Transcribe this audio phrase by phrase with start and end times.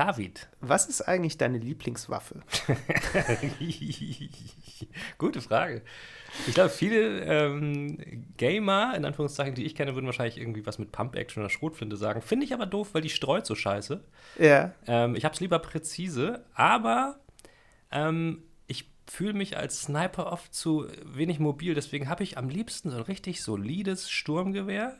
[0.00, 0.48] David.
[0.62, 2.40] Was ist eigentlich deine Lieblingswaffe?
[5.18, 5.82] Gute Frage.
[6.46, 10.90] Ich glaube, viele ähm, Gamer, in Anführungszeichen, die ich kenne, würden wahrscheinlich irgendwie was mit
[10.90, 12.22] Pump-Action oder Schrotflinte sagen.
[12.22, 14.02] Finde ich aber doof, weil die streut so scheiße.
[14.38, 14.72] Ja.
[14.86, 17.20] Ähm, ich habe es lieber präzise, aber
[17.90, 21.74] ähm, ich fühle mich als Sniper oft zu wenig mobil.
[21.74, 24.96] Deswegen habe ich am liebsten so ein richtig solides Sturmgewehr,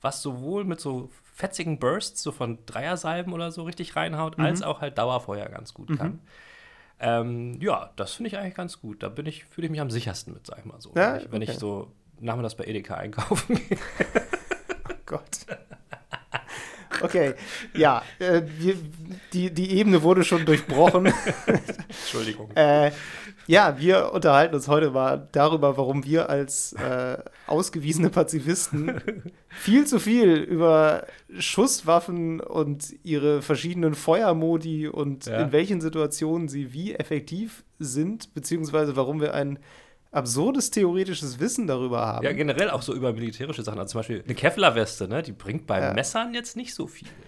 [0.00, 4.44] was sowohl mit so fetzigen Bursts, so von Dreiersalben oder so richtig reinhaut, Mhm.
[4.44, 6.20] als auch halt Dauerfeuer ganz gut kann.
[7.00, 9.02] Ähm, ja, das finde ich eigentlich ganz gut.
[9.02, 10.92] Da bin ich, fühle ich mich am sichersten mit, sag ich mal so.
[10.96, 11.52] Ja, wenn, ich, wenn okay.
[11.52, 13.78] ich so nachmittags bei Edeka einkaufen gehe.
[15.04, 15.40] Gott.
[17.02, 17.34] Okay,
[17.74, 18.42] ja, äh,
[19.32, 21.06] die, die Ebene wurde schon durchbrochen.
[21.88, 22.50] Entschuldigung.
[22.54, 22.90] äh,
[23.46, 29.00] ja, wir unterhalten uns heute mal darüber, warum wir als äh, ausgewiesene Pazifisten
[29.48, 31.06] viel zu viel über
[31.38, 35.42] Schusswaffen und ihre verschiedenen Feuermodi und Ja.
[35.42, 39.58] in welchen Situationen sie wie effektiv sind, beziehungsweise warum wir ein
[40.14, 42.24] absurdes theoretisches Wissen darüber haben.
[42.24, 43.78] Ja, generell auch so über militärische Sachen.
[43.78, 45.22] Also zum Beispiel eine Kevlar-Weste, ne?
[45.22, 45.92] Die bringt bei Ja.
[45.92, 47.08] Messern jetzt nicht so viel.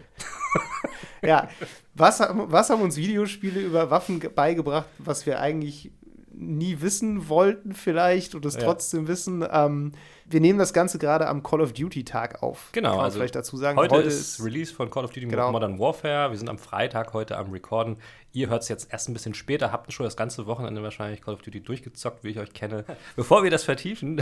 [1.23, 1.49] Ja,
[1.95, 5.91] was, haben- was haben uns Videospiele über Waffen ge- beigebracht, was wir eigentlich
[6.39, 8.61] nie wissen wollten vielleicht und es Ja.
[8.63, 9.45] trotzdem wissen?
[9.51, 9.93] Ähm,
[10.29, 12.71] wir nehmen das Ganze gerade am Call of Duty Tag auf.
[12.73, 13.79] Genau, Kann man also vielleicht dazu sagen.
[13.79, 15.53] Heute, ist Release von Call of Duty Genau.
[15.53, 16.31] Modern Warfare.
[16.31, 17.97] Wir sind am Freitag heute am Recorden.
[18.33, 21.35] Ihr hört es jetzt erst ein bisschen später, habt schon das ganze Wochenende wahrscheinlich Call
[21.35, 22.85] of Duty durchgezockt, wie ich euch kenne.
[23.17, 24.21] Bevor wir das vertiefen,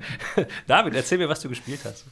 [0.66, 2.06] David, erzähl mir, was du gespielt hast.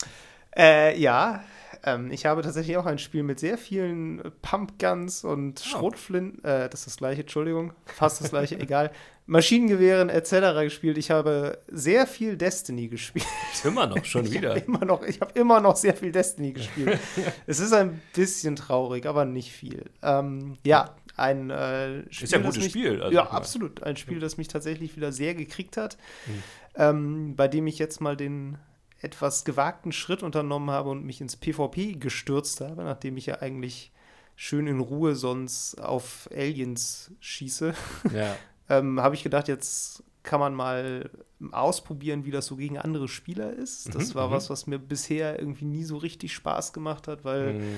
[0.56, 1.42] Äh, ja,
[1.84, 6.80] ähm, ich habe tatsächlich auch ein Spiel mit sehr vielen Pumpguns und Schrotflinten, äh, das
[6.80, 8.90] ist das gleiche, Entschuldigung, fast das gleiche, egal,
[9.26, 10.58] Maschinengewehren etc.
[10.62, 10.96] gespielt.
[10.96, 13.26] Ich habe sehr viel Destiny gespielt.
[13.64, 14.50] Immer noch, schon Ich wieder.
[14.50, 16.98] habe immer, noch- ich habe immer noch sehr viel Destiny gespielt.
[17.46, 19.84] es ist ein bisschen traurig, aber nicht viel.
[20.02, 22.28] Ähm, ja, ein äh, Spiel.
[22.28, 23.82] ja ein gutes mich, Spiel, also ja, ich absolut.
[23.82, 25.98] Ein Spiel, das mich tatsächlich wieder sehr gekriegt hat.
[26.26, 26.42] Mhm.
[26.76, 28.56] Ähm, bei dem ich jetzt mal den
[29.00, 33.92] etwas gewagten Schritt unternommen habe und mich ins PvP gestürzt habe, nachdem ich ja eigentlich
[34.36, 37.74] schön in Ruhe sonst auf Aliens schieße
[38.14, 38.36] Ja.
[38.68, 41.10] ähm, habe ich gedacht, jetzt kann man mal
[41.52, 43.94] ausprobieren, wie das so gegen andere Spieler ist.
[43.94, 44.32] Das Mhm, war mhm.
[44.32, 47.76] was, was mir bisher irgendwie nie so richtig Spaß gemacht hat, weil, Mhm.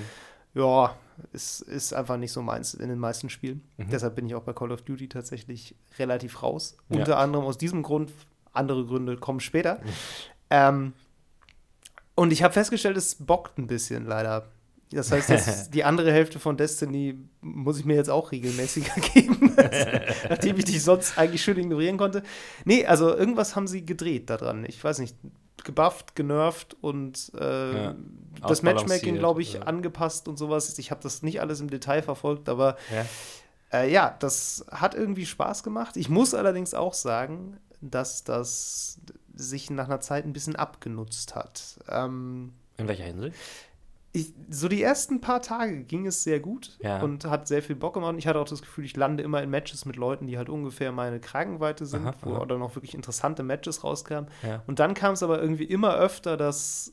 [0.55, 0.95] ja,
[1.33, 3.63] es ist einfach nicht so meins in den meisten Spielen.
[3.77, 3.89] Mhm.
[3.91, 6.75] Deshalb bin ich auch bei Call of Duty tatsächlich relativ raus.
[6.89, 6.97] Ja.
[6.97, 8.11] Unter anderem aus diesem Grund,
[8.51, 9.75] andere Gründe kommen später.
[9.75, 9.89] Mhm.
[10.49, 10.93] Ähm,
[12.21, 14.47] und ich habe festgestellt, es bockt ein bisschen leider.
[14.91, 19.55] Das heißt, das, die andere Hälfte von Destiny muss ich mir jetzt auch regelmäßiger geben,
[20.29, 22.21] nachdem ich dich sonst eigentlich schön ignorieren konnte.
[22.65, 24.65] Nee, also irgendwas haben sie gedreht daran.
[24.67, 25.15] Ich weiß nicht,
[25.63, 27.95] gebufft, genervt und äh, Ja,
[28.47, 29.61] das Matchmaking, glaube ich, ja.
[29.61, 30.77] angepasst und sowas.
[30.77, 33.79] Ich habe das nicht alles im Detail verfolgt, aber Ja.
[33.79, 35.97] äh, ja, das hat irgendwie Spaß gemacht.
[35.97, 38.99] Ich muss allerdings auch sagen, dass das
[39.41, 41.79] sich nach einer Zeit ein bisschen abgenutzt hat.
[41.89, 43.35] Ähm, In welcher Hinsicht?
[44.13, 47.01] ich, so die ersten paar Tage ging es sehr gut Ja.
[47.01, 48.09] und hat sehr viel Bock gemacht.
[48.11, 50.49] Und ich hatte auch das Gefühl, ich lande immer in Matches mit Leuten, die halt
[50.49, 52.45] ungefähr meine Kragenweite sind, Aha, wo aha.
[52.45, 54.29] dann auch wirklich interessante Matches rauskamen.
[54.43, 54.63] Ja.
[54.67, 56.91] Und dann kam es aber irgendwie immer öfter, dass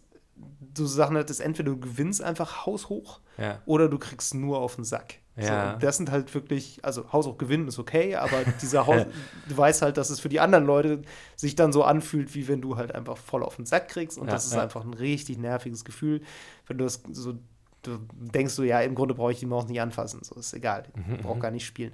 [0.75, 3.61] du Sachen hattest, entweder du gewinnst einfach haushoch Ja.
[3.67, 5.15] oder du kriegst nur auf den Sack.
[5.41, 5.75] So, Ja.
[5.75, 9.07] und das sind halt wirklich, also haushoch gewinnen ist okay, aber dieser Haus,
[9.49, 11.03] du weißt halt, dass es für die anderen Leute
[11.37, 14.19] sich dann so anfühlt, wie wenn du halt einfach voll auf den Sack kriegst.
[14.19, 14.63] Und Ja, das ist ja.
[14.63, 16.23] einfach ein richtig nerviges Gefühl,
[16.67, 17.35] wenn du das so,
[17.83, 20.21] du denkst so, ja, im Grunde brauche ich die Maus nicht anfassen.
[20.25, 21.93] So ist egal, Mhm, ich brauche gar nicht spielen.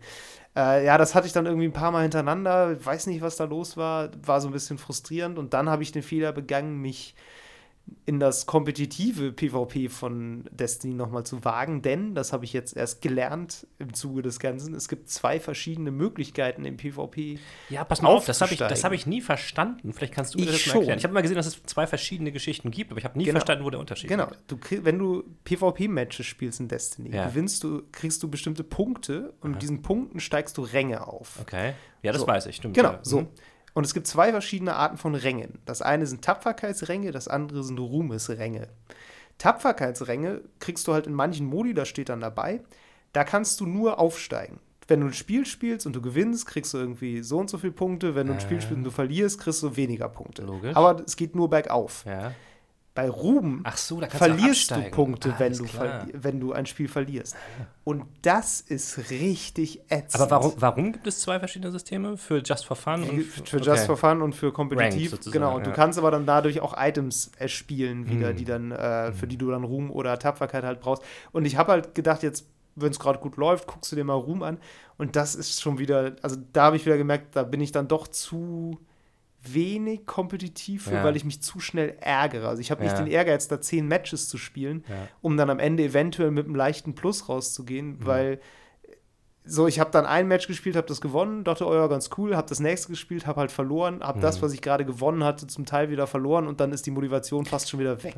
[0.56, 3.44] Äh, ja, das hatte ich dann irgendwie ein paar Mal hintereinander, weiß nicht, was da
[3.44, 5.38] los war, war so ein bisschen frustrierend.
[5.38, 7.14] Und dann habe ich den Fehler begangen, mich
[8.06, 13.00] in das kompetitive PvP von Destiny nochmal zu wagen, denn, das habe ich jetzt erst
[13.02, 17.38] gelernt im Zuge des Ganzen, es gibt zwei verschiedene Möglichkeiten im PvP.
[17.70, 19.92] Ja, pass mal auf, das habe ich, das hab ich nie verstanden.
[19.92, 20.80] Vielleicht kannst du mir Ich das mal schon.
[20.82, 20.98] erklären.
[20.98, 23.36] Ich habe mal gesehen, dass es zwei verschiedene Geschichten gibt, aber ich habe nie Genau.
[23.36, 27.28] verstanden, wo der Unterschied Genau, du krieg, wenn du PvP-Matches spielst in Destiny, Ja.
[27.28, 31.38] gewinnst du, kriegst du bestimmte Punkte und mit diesen Punkten steigst du Ränge auf.
[31.40, 31.72] Okay.
[32.02, 32.26] Ja, das So.
[32.26, 32.74] weiß ich, stimmt.
[32.74, 32.98] Genau, ja.
[33.02, 33.26] so.
[33.74, 35.58] Und es gibt zwei verschiedene Arten von Rängen.
[35.66, 38.68] Das eine sind Tapferkeitsränge, das andere sind Ruhmesränge.
[39.38, 42.60] Tapferkeitsränge kriegst du halt in manchen Modi, da steht dann dabei,
[43.12, 44.60] da kannst du nur aufsteigen.
[44.86, 47.72] Wenn du ein Spiel spielst und du gewinnst, kriegst du irgendwie so und so viele
[47.72, 48.14] Punkte.
[48.14, 50.42] Wenn du ein Spiel spielst und du verlierst, kriegst du weniger Punkte.
[50.42, 50.76] Logisch.
[50.76, 52.04] Aber es geht nur bergauf.
[52.06, 52.32] Ja.
[52.94, 54.80] Bei Ruhm Ach so, du verlierst du.
[54.90, 55.64] Punkte, Ah, wenn, du
[56.12, 57.34] wenn du ein Spiel verlierst.
[57.82, 60.22] Und das ist richtig ätzend.
[60.22, 62.16] Aber warum, warum gibt es zwei verschiedene Systeme?
[62.16, 65.18] Für Just for Fun und Für Just for Fun und für kompetitiv.
[65.32, 65.56] genau.
[65.56, 65.76] Und du ja.
[65.76, 68.36] kannst aber dann dadurch auch Items erspielen wieder, Hm.
[68.36, 71.02] die dann, äh, für die du dann Ruhm oder Tapferkeit halt brauchst.
[71.32, 72.46] Und ich habe halt gedacht, jetzt
[72.76, 74.58] wenn es gerade gut läuft, guckst du dir mal Ruhm an.
[74.98, 77.86] Und das ist schon wieder, also da habe ich wieder gemerkt, da bin ich dann
[77.88, 78.78] doch zu
[79.52, 81.04] wenig kompetitiv für, Ja.
[81.04, 82.48] weil ich mich zu schnell ärgere.
[82.48, 82.98] Also ich habe nicht Ja.
[82.98, 85.08] den Ehrgeiz, da zehn Matches zu spielen, Ja.
[85.20, 88.06] um dann am Ende eventuell mit einem leichten Plus rauszugehen, Mhm.
[88.06, 88.40] weil
[89.46, 92.34] so, ich habe dann ein Match gespielt, habe das gewonnen, dachte, oh ja, ganz cool,
[92.34, 94.42] habe das nächste gespielt, habe halt verloren, habe das, Mhm.
[94.46, 97.68] was ich gerade gewonnen hatte, zum Teil wieder verloren und dann ist die Motivation fast
[97.68, 98.16] schon wieder weg.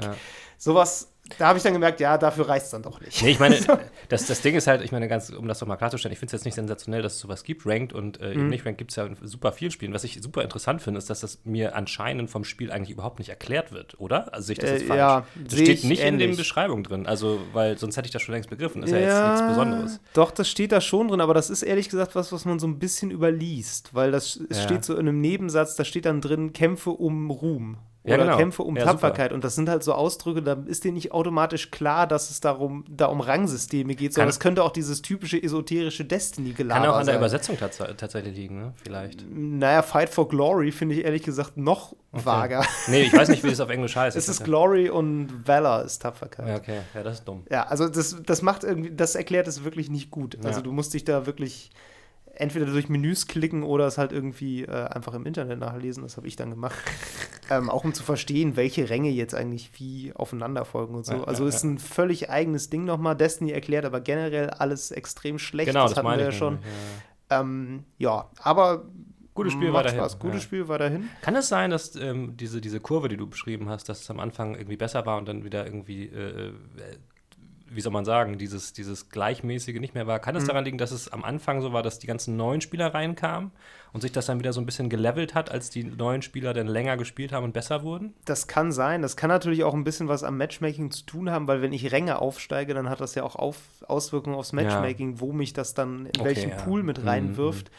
[0.57, 3.23] Sowas, da habe ich dann gemerkt, ja, dafür reicht es dann doch nicht.
[3.23, 3.57] Nee, ich meine,
[4.09, 6.29] das, das Ding ist halt, ich meine, ganz, um das doch mal klarzustellen, ich finde
[6.31, 7.67] es jetzt nicht sensationell, dass es sowas gibt.
[7.67, 8.33] Ranked und äh, Mhm.
[8.41, 9.93] eben nicht Ranked gibt es ja in super vielen Spielen.
[9.93, 13.29] Was ich super interessant finde, ist, dass das mir anscheinend vom Spiel eigentlich überhaupt nicht
[13.29, 14.33] erklärt wird, oder?
[14.33, 14.99] Also sehe ich das Äh, jetzt falsch?
[14.99, 16.37] ja, das steht ich nicht in den ähnlich.
[16.39, 17.07] Beschreibungen drin.
[17.07, 18.83] Also, weil sonst hätte ich das schon längst begriffen.
[18.83, 20.01] Ist ja, jetzt nichts Besonderes.
[20.15, 22.67] Doch, das steht da schon drin, aber das ist ehrlich gesagt was, was man so
[22.67, 24.63] ein bisschen überliest, weil das es Ja.
[24.65, 27.79] steht so in einem Nebensatz, da steht dann drin, Kämpfe um Ruhm.
[28.07, 28.37] Ja, Oder genau.
[28.37, 29.33] Kämpfe um Ja, Tapferkeit.
[29.33, 32.85] Und das sind halt so Ausdrücke, da ist dir nicht automatisch klar, dass es darum,
[32.89, 37.07] da um Rangsysteme geht, sondern es könnte auch dieses typische esoterische Destiny-Gelaber Kann auch an
[37.07, 37.21] der sein.
[37.21, 38.75] Übersetzung tats tatsächlich liegen, ne?
[38.83, 39.25] Vielleicht.
[39.29, 42.65] Naja, Fight for Glory finde ich ehrlich gesagt noch vager.
[42.89, 44.17] Nee, ich weiß nicht, wie es auf Englisch heißt.
[44.17, 46.47] Es ist Glory und Valor ist Tapferkeit.
[46.47, 46.81] Ja, okay.
[46.95, 47.43] Ja, das ist dumm.
[47.51, 50.39] Ja, also das, das macht irgendwie, das erklärt es wirklich nicht gut.
[50.45, 51.71] Also du musst dich da wirklich
[52.37, 56.03] entweder durch Menüs klicken oder es halt irgendwie äh, einfach im Internet nachlesen.
[56.03, 56.77] Das habe ich dann gemacht.
[57.51, 61.15] ähm, auch um zu verstehen, welche Ränge jetzt eigentlich wie aufeinander folgen und so.
[61.15, 63.17] Ja, also ja, ist ein völlig eigenes Ding nochmal.
[63.17, 65.69] Destiny erklärt aber generell alles extrem schlecht.
[65.69, 66.55] Genau, das, hatten meine wir ja schon.
[67.31, 67.41] ja.
[67.41, 68.85] Ähm, ja, aber
[69.37, 70.01] Gutes Spiel macht weiterhin.
[70.01, 70.19] Spaß.
[70.19, 70.41] Gutes ja.
[70.43, 71.11] Spiel weiterhin.
[71.21, 74.19] Kann es sein, dass ähm, diese, diese Kurve, die du beschrieben hast, dass es am
[74.19, 76.53] Anfang irgendwie besser war und dann wieder irgendwie, äh, äh,
[77.69, 80.21] wie soll man sagen, dieses, dieses Gleichmäßige nicht mehr war?
[80.21, 80.49] Kann es Mhm.
[80.49, 83.51] daran liegen, dass es am Anfang so war, dass die ganzen neuen Spieler reinkamen
[83.93, 86.67] und sich das dann wieder so ein bisschen gelevelt hat, als die neuen Spieler dann
[86.69, 88.15] länger gespielt haben und besser wurden?
[88.25, 89.03] Das kann sein.
[89.03, 91.93] Das kann natürlich auch ein bisschen was am Matchmaking zu tun haben, weil wenn ich
[91.93, 93.57] Ränge aufsteige, dann hat das ja auch auf
[93.89, 96.57] Auswirkungen aufs Matchmaking, wo mich das dann in Okay, welchen ja.
[96.57, 97.71] Pool mit Mhm, reinwirft.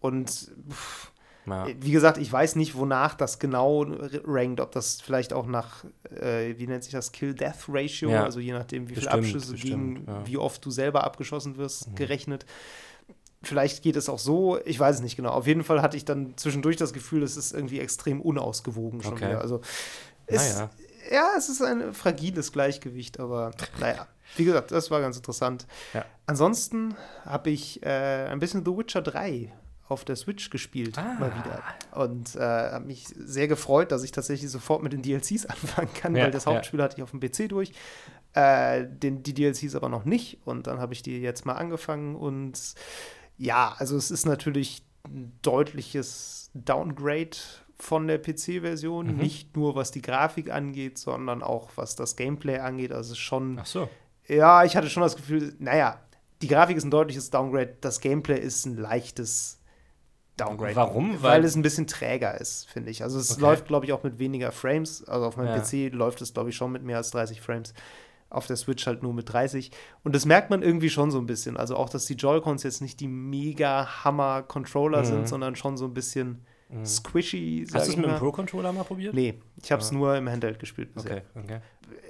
[0.00, 0.28] Und
[0.70, 1.12] pff,
[1.46, 1.66] Ja.
[1.80, 3.84] wie gesagt, ich weiß nicht, wonach das genau
[4.24, 8.24] rankt, ob das vielleicht auch nach, äh, wie nennt sich das, Kill-Death-Ratio, Ja.
[8.24, 10.20] also je nachdem, wie viele Abschüsse bestimmt, gegen, ja.
[10.20, 10.26] Mhm.
[10.26, 12.46] wie oft du selber abgeschossen wirst, gerechnet.
[13.42, 15.30] Vielleicht geht es auch so, ich weiß es nicht genau.
[15.32, 19.12] Auf jeden Fall hatte ich dann zwischendurch das Gefühl, es ist irgendwie extrem unausgewogen schon
[19.12, 19.28] Okay.
[19.28, 19.42] wieder.
[19.42, 19.60] Also
[20.26, 20.70] es, Naja.
[21.12, 23.50] ja, es ist ein fragiles Gleichgewicht, aber
[23.80, 24.06] naja.
[24.36, 25.66] Wie gesagt, das war ganz interessant.
[26.24, 26.94] Ansonsten
[27.26, 29.52] habe ich äh, ein bisschen The Witcher 3
[29.88, 31.14] auf der Switch gespielt, Ah.
[31.20, 31.62] mal wieder.
[31.92, 36.16] Und äh, habe mich sehr gefreut, dass ich tatsächlich sofort mit den DLCs anfangen kann,
[36.16, 36.52] Ja, weil das ja.
[36.54, 37.72] Hauptspiel hatte ich auf dem PC durch.
[38.32, 40.38] Äh, den, die DLCs aber noch nicht.
[40.44, 42.16] Und dann habe ich die jetzt mal angefangen.
[42.16, 42.74] Und
[43.36, 47.36] ja, also es ist natürlich ein deutliches Downgrade
[47.78, 49.08] von der PC-Version.
[49.08, 49.16] Mhm.
[49.16, 52.92] Nicht nur was die Grafik angeht, sondern auch was das Gameplay angeht.
[52.92, 53.88] Also schon Ach so.
[54.28, 56.00] ja, ich hatte schon das Gefühl, naja,
[56.42, 59.60] die Grafik ist ein deutliches Downgrade, das Gameplay ist ein leichtes
[60.36, 60.74] Downgrade.
[60.76, 61.22] Warum?
[61.22, 63.02] Weil, Weil- es ein bisschen träger ist, finde ich.
[63.02, 63.40] Also es Okay.
[63.42, 65.04] läuft, glaube ich, auch mit weniger Frames.
[65.04, 65.58] Also auf meinem Ja.
[65.60, 67.72] PC läuft es, glaube ich, schon mit mehr als 30 Frames.
[68.30, 69.70] Auf der Switch halt nur mit 30.
[70.02, 71.56] Und das merkt man irgendwie schon so ein bisschen.
[71.56, 75.04] Also auch, dass die Joy-Cons jetzt nicht die mega Hammer-Controller Mhm.
[75.04, 76.44] sind, sondern schon so ein bisschen
[76.84, 78.16] squishy, sag Hast du es mit dem.
[78.16, 79.14] Pro-Controller mal probiert?
[79.14, 79.94] Nee, ich habe es Ah.
[79.94, 81.18] nur im Handheld gespielt bisher.
[81.18, 81.60] Okay, okay.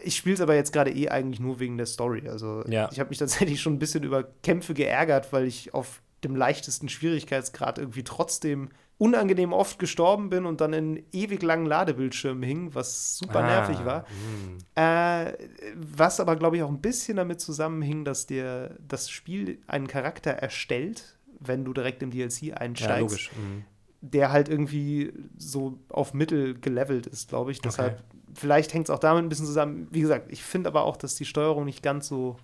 [0.05, 2.29] Ich spiele es aber jetzt gerade eh eigentlich nur wegen der Story.
[2.29, 2.89] Also Ja.
[2.91, 6.89] ich habe mich tatsächlich schon ein bisschen über Kämpfe geärgert, weil ich auf dem leichtesten
[6.89, 13.19] Schwierigkeitsgrad irgendwie trotzdem unangenehm oft gestorben bin und dann in ewig langen Ladebildschirmen hing, was
[13.19, 14.05] super Ah, nervig war.
[14.07, 14.59] hm.
[14.77, 15.33] Äh,
[15.75, 20.31] was aber, glaube ich, auch ein bisschen damit zusammenhing, dass dir das Spiel einen Charakter
[20.31, 23.31] erstellt, wenn du direkt im DLC Ja, einsteigst logisch.
[23.37, 23.65] Mhm.
[24.01, 27.61] der halt irgendwie so auf Mittel gelevelt ist, glaube ich.
[27.61, 28.03] Deshalb,
[28.35, 29.89] vielleicht hängt es auch damit ein bisschen zusammen.
[29.91, 32.37] Wie gesagt, ich finde aber auch, dass die Steuerung nicht ganz so,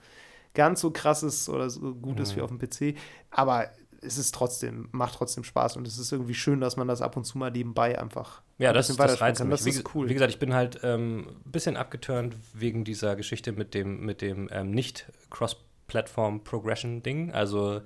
[0.55, 2.37] ganz so krass ist oder so gut ist Mhm.
[2.37, 2.95] wie auf dem PC.
[3.31, 3.69] Aber
[4.03, 7.17] es ist trotzdem, macht trotzdem Spaß und es ist irgendwie schön, dass man das ab
[7.19, 9.51] und zu mal nebenbei einfach Ja, ein das, reizt mich.
[9.51, 10.09] Das wie, ist cool.
[10.09, 14.23] wie gesagt, ich bin halt ähm, ein bisschen abgeturnt wegen dieser Geschichte mit dem, mit
[14.23, 17.33] dem ähm, Nicht-Cross-Platform-Progression-Ding.
[17.33, 17.81] Also,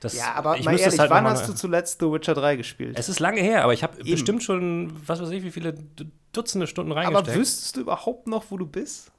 [0.00, 2.98] das, ja, aber ich mal ehrlich, halt wann hast du zuletzt The Witcher 3 gespielt?
[2.98, 5.74] Es ist lange her, aber ich habe bestimmt schon, was weiß ich, wie viele
[6.32, 7.38] Dutzende Stunden aber reingesteckt.
[7.38, 9.12] wüsstest du überhaupt noch, wo du bist?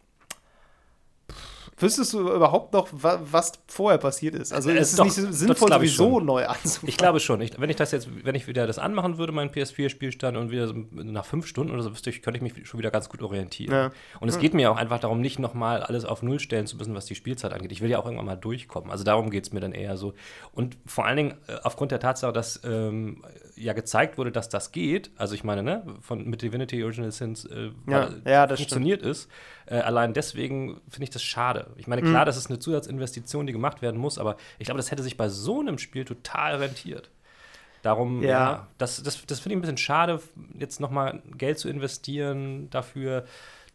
[1.77, 4.53] Wüsstest du überhaupt noch, wa was vorher passiert ist?
[4.53, 6.87] Also Äh, es ist doch, nicht sinnvoll, sowieso neu anzufangen.
[6.89, 7.41] Ich glaube schon.
[7.41, 10.73] Ich, wenn ich das jetzt, wenn ich wieder das anmachen würde, meinen PS4-Spielstand und wieder
[10.93, 13.73] nach fünf Stunden oder so, wüsste ich, könnte ich mich schon wieder ganz gut orientieren.
[13.73, 13.91] Ja.
[14.21, 16.95] Und es geht mir auch einfach darum, nicht nochmal alles auf Null stellen zu müssen,
[16.95, 17.73] was die Spielzeit angeht.
[17.73, 18.89] Ich will ja auch irgendwann mal durchkommen.
[18.89, 20.13] Also darum geht es mir dann eher so.
[20.53, 23.21] Und vor allen Dingen äh, aufgrund der Tatsache, dass ähm,
[23.57, 25.11] ja gezeigt wurde, dass das geht.
[25.17, 29.01] Also ich meine, ne, von, mit Divinity Original Sins äh, Ja, war- ja, das funktioniert
[29.01, 29.29] ist.
[29.67, 31.67] Äh, allein deswegen finde ich das schade.
[31.77, 34.91] Ich meine, klar, das ist eine Zusatzinvestition, die gemacht werden muss, aber ich glaube, das
[34.91, 37.09] hätte sich bei so einem Spiel total rentiert.
[37.81, 38.67] Darum, ja, Ja.
[38.77, 40.19] das, das, das finde ich ein bisschen schade,
[40.57, 43.25] jetzt nochmal Geld zu investieren dafür.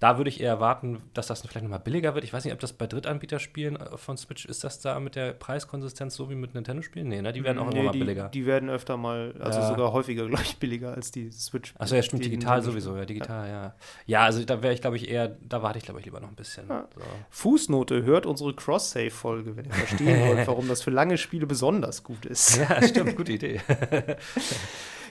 [0.01, 2.25] Da würde ich eher erwarten, dass das vielleicht nochmal billiger wird.
[2.25, 5.35] Ich weiß nicht, ob das bei Drittanbieterspielen äh, von Switch, ist das da mit der
[5.35, 7.07] Preiskonsistenz so wie mit Nintendo-Spielen?
[7.07, 7.33] Nee, ne?
[7.35, 8.29] Die werden auch immer Nee, mal die, billiger.
[8.31, 9.69] Die werden öfter mal, also Ja.
[9.69, 11.75] sogar häufiger, glaube ich, billiger als die Switch.
[11.79, 13.75] Achso, ja, stimmt, digital sowieso, ja, digital, ja.
[14.07, 16.31] Ja, also da wäre ich, glaube ich, eher, da warte ich, glaube ich, lieber noch
[16.31, 16.67] ein bisschen.
[16.69, 16.89] Ja.
[16.95, 17.03] So.
[17.29, 22.25] Fußnote, hört unsere Cross-Save-Folge, wenn ihr verstehen wollt, warum das für lange Spiele besonders gut
[22.25, 22.57] ist.
[22.57, 23.61] Ja, stimmt, gute Idee.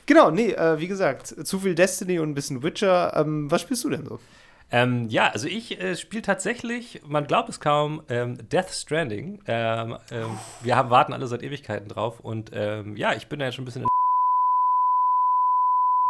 [0.05, 3.15] Genau, nee, äh, wie gesagt, zu viel Destiny und ein bisschen Witcher.
[3.15, 4.19] Ähm, was spielst du denn so?
[4.71, 9.41] Ähm, ja, also ich äh, spiele tatsächlich, man glaubt es kaum, ähm, Death Stranding.
[9.47, 13.45] Ähm, ähm, wir haben, warten alle seit Ewigkeiten drauf und ähm, ja, ich bin da
[13.45, 13.87] jetzt schon ein bisschen in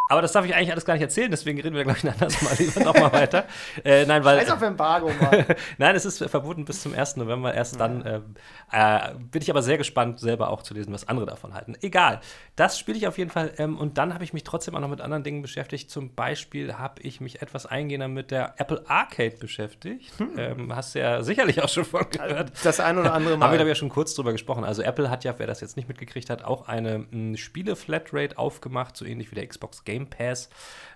[0.10, 2.12] aber das darf ich eigentlich alles gar nicht erzählen, deswegen reden wir, glaube ich, ein
[2.12, 3.46] anderes Mal lieber nochmal weiter.
[3.86, 4.40] Äh, nein, weil.
[4.40, 5.46] Scheiß auf Embargo, Mann.
[5.78, 7.18] Nein, es ist verboten bis zum 1.
[7.18, 7.54] November.
[7.54, 8.36] Erst dann ähm,
[8.72, 11.76] äh, bin ich aber sehr gespannt, selber auch zu lesen, was andere davon halten.
[11.82, 12.20] Egal.
[12.56, 13.54] Das spiele ich auf jeden Fall.
[13.58, 15.90] Ähm, und dann habe ich mich trotzdem auch noch mit anderen Dingen beschäftigt.
[15.92, 20.12] Zum Beispiel habe ich mich etwas eingehender mit der Apple Arcade beschäftigt.
[20.38, 22.52] Ähm, hast du ja sicherlich auch schon von gehört.
[22.64, 23.56] Das ein oder andere Haben wir, Mal.
[23.56, 24.64] glaube ich, ja schon kurz drüber gesprochen.
[24.64, 28.98] Also Apple hat ja, wer das jetzt nicht mitgekriegt hat, auch eine mh, Spiele-Flatrate aufgemacht,
[28.98, 30.50] so ähnlich wie der Xbox Game Pass,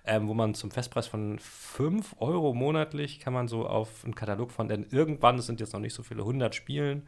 [0.06, 4.52] ähm, wo man zum Festpreis von 5 Euro monatlich kann man so auf einen Katalog
[4.52, 7.08] von, denn irgendwann, es sind jetzt noch nicht so viele, 100 Spielen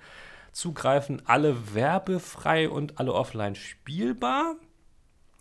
[0.52, 4.56] zugreifen, alle werbefrei und alle offline spielbar.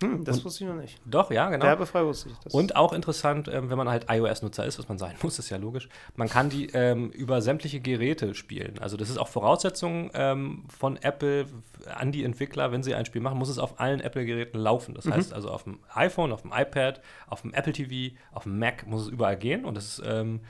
[0.03, 1.01] Hm, das wusste ich noch nicht.
[1.05, 1.65] Doch, ja, genau.
[1.65, 2.53] Werbefrei wusste ich das.
[2.53, 5.57] Und auch interessant, ähm, wenn man halt iOS-Nutzer ist, was man sein muss, ist ja
[5.57, 8.79] logisch, man kann die ähm, über sämtliche Geräte spielen.
[8.81, 11.47] Also das ist auch Voraussetzung ähm, von Apple
[11.95, 14.95] an die Entwickler, wenn sie ein Spiel machen, muss es auf allen Apple-Geräten laufen.
[14.95, 18.59] Das heißt also auf dem iPhone, auf dem iPad, auf dem Apple TV, auf dem
[18.59, 19.65] Mac muss es überall gehen.
[19.65, 20.41] Und das ist, ähm,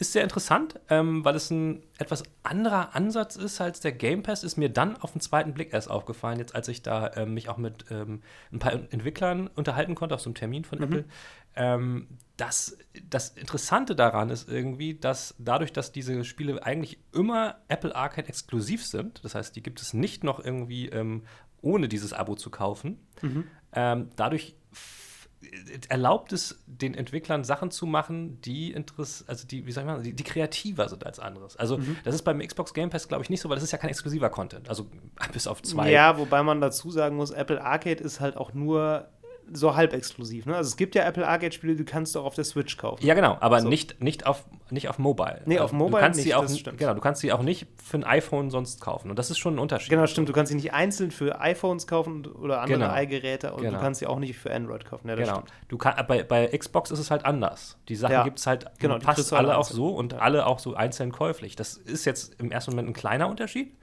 [0.00, 4.42] ist sehr interessant, ähm, weil es ein etwas anderer Ansatz ist als der Game Pass,
[4.42, 7.50] ist mir dann auf den zweiten Blick erst aufgefallen, jetzt als ich da ähm, mich
[7.50, 11.04] auch mit ähm, ein paar Entwicklern unterhalten konnte, auf so einem Termin von Apple.
[11.54, 12.78] Ähm, das,
[13.10, 18.86] das Interessante daran ist irgendwie, dass dadurch, dass diese Spiele eigentlich immer Apple Arcade exklusiv
[18.86, 21.24] sind, das heißt, die gibt es nicht noch irgendwie ähm,
[21.60, 23.06] ohne dieses Abo zu kaufen,
[23.74, 24.56] ähm, dadurch
[25.88, 30.02] erlaubt es den Entwicklern Sachen zu machen, die interess also die, wie soll ich mal,
[30.02, 31.56] die, die kreativer sind als anderes.
[31.56, 33.78] Also das ist beim Xbox Game Pass, glaube ich, nicht so, weil das ist ja
[33.78, 34.68] kein exklusiver Content.
[34.68, 34.86] Also
[35.32, 35.90] bis auf zwei.
[35.90, 39.08] Ja, wobei man dazu sagen muss, Apple Arcade ist halt auch nur
[39.52, 40.46] so halb exklusiv.
[40.46, 40.56] Ne?
[40.56, 43.04] Also es gibt ja Apple Arcade-Spiele, die kannst du auch auf der Switch kaufen.
[43.04, 43.68] Ja, genau, aber So.
[43.68, 45.42] nicht, nicht, auf, nicht auf Mobile.
[45.46, 46.78] Nee, auf Also, Mobile du kannst nicht, sie auch, das stimmt.
[46.78, 49.10] Genau, du kannst sie auch nicht für ein iPhone sonst kaufen.
[49.10, 49.90] Und das ist schon ein Unterschied.
[49.90, 50.28] Genau, stimmt.
[50.28, 52.96] Du kannst sie nicht einzeln für iPhones kaufen oder andere Genau.
[52.96, 53.74] iGeräte und Genau.
[53.78, 55.08] du kannst sie auch nicht für Android kaufen.
[55.08, 55.40] Ja, das Genau.
[55.40, 55.52] stimmt.
[55.68, 57.76] Du kann, bei, bei Xbox ist es halt anders.
[57.88, 58.24] Die Sachen Ja.
[58.24, 59.76] gibt es halt Genau, kriegst du alle alle auch einzeln.
[59.76, 60.18] so und Ja.
[60.20, 61.56] alle auch so einzeln käuflich.
[61.56, 63.76] Das ist jetzt im ersten Moment ein kleiner Unterschied.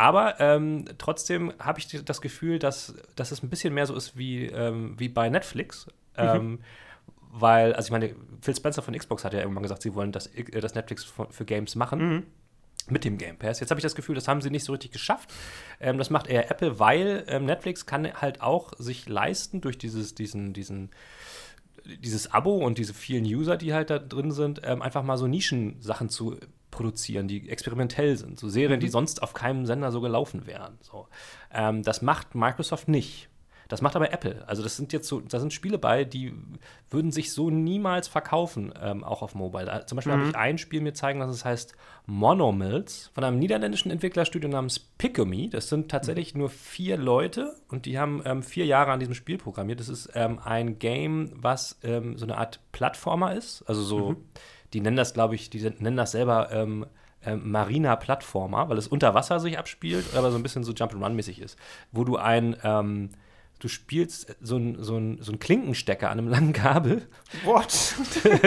[0.00, 4.16] Aber ähm, trotzdem habe ich das Gefühl, dass, dass es ein bisschen mehr so ist
[4.16, 5.88] wie, ähm, wie bei Netflix.
[6.16, 6.24] Mhm.
[6.24, 6.58] Ähm,
[7.32, 10.28] weil, also ich meine, Phil Spencer von Xbox hat ja irgendwann gesagt, sie wollen das,
[10.28, 12.22] äh, das Netflix für, für Games machen Mhm.
[12.88, 13.60] mit dem Game Pass.
[13.60, 15.34] Jetzt habe ich das Gefühl, das haben sie nicht so richtig geschafft.
[15.80, 20.14] Ähm, das macht eher Apple, weil ähm, Netflix kann halt auch sich leisten durch dieses,
[20.14, 20.88] diesen, diesen,
[21.84, 25.26] dieses Abo und diese vielen User, die halt da drin sind, ähm, einfach mal so
[25.26, 26.38] Nischensachen zu
[26.70, 28.38] produzieren, die experimentell sind.
[28.38, 30.78] So Serien, die sonst auf keinem Sender so gelaufen wären.
[30.80, 31.08] So.
[31.52, 33.30] Ähm, das macht Microsoft nicht.
[33.70, 34.42] Das macht aber Apple.
[34.48, 36.34] Also das sind jetzt so, da sind Spiele bei, die
[36.90, 39.84] würden sich so niemals verkaufen, ähm, auch auf Mobile.
[39.86, 43.92] Zum Beispiel habe ich ein Spiel mir zeigen lassen, das heißt Monomills von einem niederländischen
[43.92, 45.50] Entwicklerstudio namens Piccomy.
[45.50, 49.38] Das sind tatsächlich nur vier Leute und die haben ähm, vier Jahre an diesem Spiel
[49.38, 49.78] programmiert.
[49.78, 53.62] Das ist ähm, ein Game, was ähm, so eine Art Plattformer ist.
[53.68, 54.16] Also so,
[54.72, 56.86] die nennen das, glaube ich, die nennen das selber ähm,
[57.24, 61.40] ähm, Marina Plattformer, weil es unter Wasser sich abspielt, aber so ein bisschen so Jump'n'Run-mäßig
[61.40, 61.58] ist.
[61.92, 63.10] Wo du ein ähm,
[63.60, 67.06] Du spielst so ein, so, ein, so ein Klinkenstecker an einem langen Kabel.
[67.44, 67.94] What?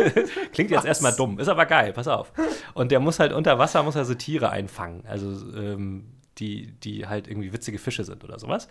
[0.53, 2.33] Klingt jetzt erstmal dumm, ist aber geil, pass auf.
[2.73, 5.03] Und der muss halt unter Wasser, muss er so Tiere einfangen.
[5.05, 6.05] Also ähm,
[6.39, 8.67] die, die halt irgendwie witzige Fische sind oder sowas.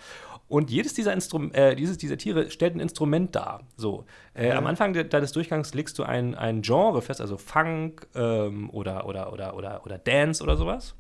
[0.49, 3.67] Und jedes dieser, Instrum äh, dieses dieser Tiere stellt ein Instrument dar.
[3.77, 4.05] So,
[4.35, 8.71] äh, Am Anfang de deines Durchgangs legst du ein, ein Genre fest, also Funk ähm,
[8.71, 10.95] oder, oder, oder, oder, oder Dance oder sowas.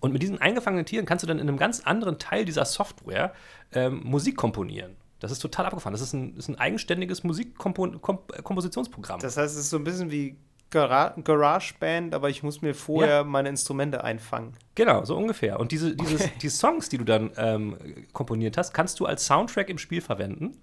[0.00, 3.32] Und mit diesen eingefangenen Tieren kannst du dann in einem ganz anderen Teil dieser Software
[3.72, 4.96] ähm, Musik komponieren.
[5.20, 5.92] Das ist total abgefahren.
[5.92, 9.20] Das ist ein, ist ein eigenständiges Musikkompositionsprogramm.
[9.20, 10.38] Das heißt, es ist so ein bisschen wie
[10.70, 13.24] Gara GarageBand, aber ich muss mir vorher Ja.
[13.24, 14.52] meine Instrumente einfangen.
[14.76, 15.58] Genau, so ungefähr.
[15.60, 17.76] Und diese, dieses, die Songs, die du dann ähm,
[18.12, 20.56] komponiert hast, kannst du als Soundtrack im Spiel verwenden.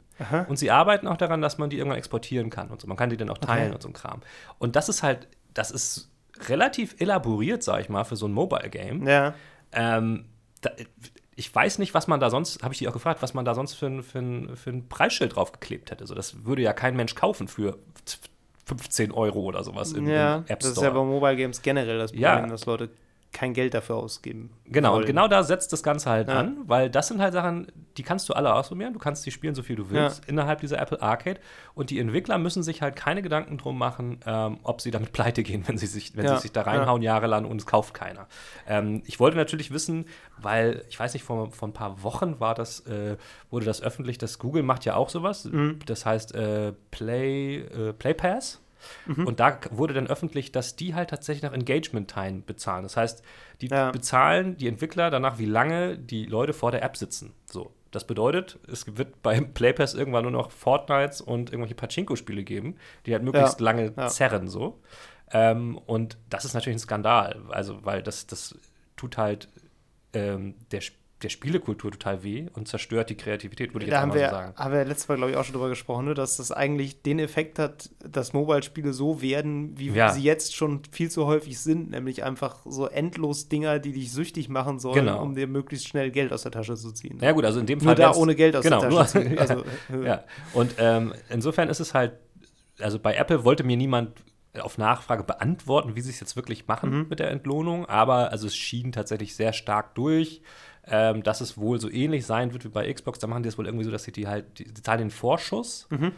[0.48, 2.88] Und sie arbeiten auch daran, dass man die irgendwann exportieren kann und so.
[2.88, 3.76] Man kann die dann auch teilen Okay.
[3.76, 4.22] und so ein Kram.
[4.58, 6.10] Und das ist halt das ist
[6.48, 9.08] relativ elaboriert, sag ich mal, für so ein Mobile-Game.
[9.08, 9.34] Ja.
[9.72, 10.26] Ähm,
[10.62, 10.72] da,
[11.36, 13.54] ich weiß nicht, was man da sonst, habe ich die auch gefragt, was man da
[13.54, 16.08] sonst für ein, für ein, für ein Preisschild draufgeklebt hätte.
[16.08, 17.78] So, das würde ja kein Mensch kaufen für
[18.68, 20.58] 15 Euro oder sowas im, ja, im App Store.
[20.60, 22.46] das ist ja bei Mobile Games generell das Problem, Ja.
[22.48, 22.90] dass Leute
[23.34, 24.50] kein Geld dafür ausgeben.
[24.66, 25.06] Genau, und wollen.
[25.08, 26.40] genau da setzt das Ganze halt Ja.
[26.40, 27.68] an, weil das sind halt Sachen,
[27.98, 30.30] die kannst du alle ausprobieren, du kannst die spielen, so viel du willst, Ja.
[30.30, 31.40] innerhalb dieser Apple Arcade.
[31.76, 35.44] Und die Entwickler müssen sich halt keine Gedanken drum machen, ähm, ob sie damit pleite
[35.44, 38.28] gehen, wenn sie sich, wenn Ja, sie sich da reinhauen jahrelang und es kauft keiner.
[38.68, 40.06] Ähm, ich wollte natürlich wissen,
[40.38, 43.18] weil, ich weiß nicht, vor, vor ein paar Wochen war das, äh,
[43.52, 45.46] wurde das öffentlich, dass Google macht ja auch sowas.
[45.46, 45.80] Mhm.
[45.86, 48.62] Das heißt äh, Play, äh, Play Pass.
[49.06, 49.28] Mhm.
[49.28, 52.84] Und da wurde dann öffentlich, dass die halt tatsächlich nach Engagement-Time bezahlen.
[52.84, 53.24] Das heißt,
[53.62, 53.92] die Ja.
[53.92, 57.34] bezahlen die Entwickler danach, wie lange die Leute vor der App sitzen.
[57.50, 57.72] So.
[57.92, 63.14] Das bedeutet, es wird beim Playpass irgendwann nur noch Fortnites und irgendwelche Pachinko-Spiele geben, die
[63.14, 63.64] halt möglichst Ja.
[63.66, 64.08] lange Ja.
[64.08, 64.48] zerren.
[64.50, 64.82] So.
[65.32, 67.42] Ähm, und das ist natürlich ein Skandal.
[67.50, 68.56] Also, weil das, das
[68.98, 69.48] tut halt
[70.14, 70.82] ähm, der,
[71.24, 74.32] der Spielekultur total weh und zerstört die Kreativität, würde ich Da jetzt einmal wir, so
[74.36, 74.54] sagen.
[74.56, 77.18] haben wir letztes Mal, glaube ich, auch schon drüber gesprochen, ne, dass das eigentlich den
[77.18, 80.12] Effekt hat, dass Mobile-Spiele so werden, wie Ja.
[80.12, 84.48] sie jetzt schon viel zu häufig sind, nämlich einfach so endlos Dinger, die dich süchtig
[84.50, 85.24] machen sollen, Genau.
[85.24, 87.18] um dir möglichst schnell Geld aus der Tasche zu ziehen.
[87.20, 87.96] Ja, gut, also in dem Nur Fall.
[87.96, 89.38] da wär's- ohne Geld aus genau, der nur- Tasche ziehen.
[89.40, 89.64] Also,
[90.06, 92.14] Ja, und ähm, insofern ist es halt,
[92.80, 94.12] also bei Apple wollte mir niemand
[94.60, 97.06] auf Nachfrage beantworten, wie sie es jetzt wirklich machen Mhm.
[97.10, 100.42] mit der Entlohnung, aber also es schien tatsächlich sehr stark durch,
[100.90, 103.20] ähm, dass es wohl so ähnlich sein wird wie bei Xbox.
[103.20, 105.12] Da machen die es wohl irgendwie so, dass sie die halt, die, die zahlen den
[105.12, 106.12] Vorschuss Mhm.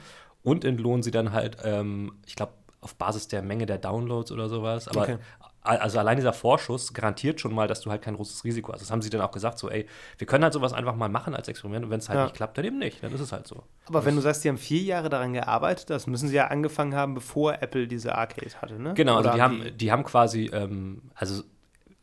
[0.44, 4.48] und entlohnen sie dann halt, ähm, ich glaube, auf Basis der Menge der Downloads oder
[4.48, 4.88] sowas.
[4.88, 5.18] Aber Okay.
[5.62, 8.80] also allein dieser Vorschuss garantiert schon mal, dass du halt kein großes Risiko hast.
[8.82, 9.86] Das haben sie dann auch gesagt, so, ey,
[10.18, 12.24] wir können halt sowas einfach mal machen als Experiment und wenn es halt Ja.
[12.24, 13.04] nicht klappt, dann eben nicht.
[13.04, 13.64] Dann ist es halt so.
[13.88, 16.96] Aber wenn du sagst, die haben vier Jahre daran gearbeitet, das müssen sie ja angefangen
[16.96, 18.94] haben, bevor Apple diese Arcade hatte, ne?
[18.94, 21.44] Genau, also die haben, die haben quasi, ähm, also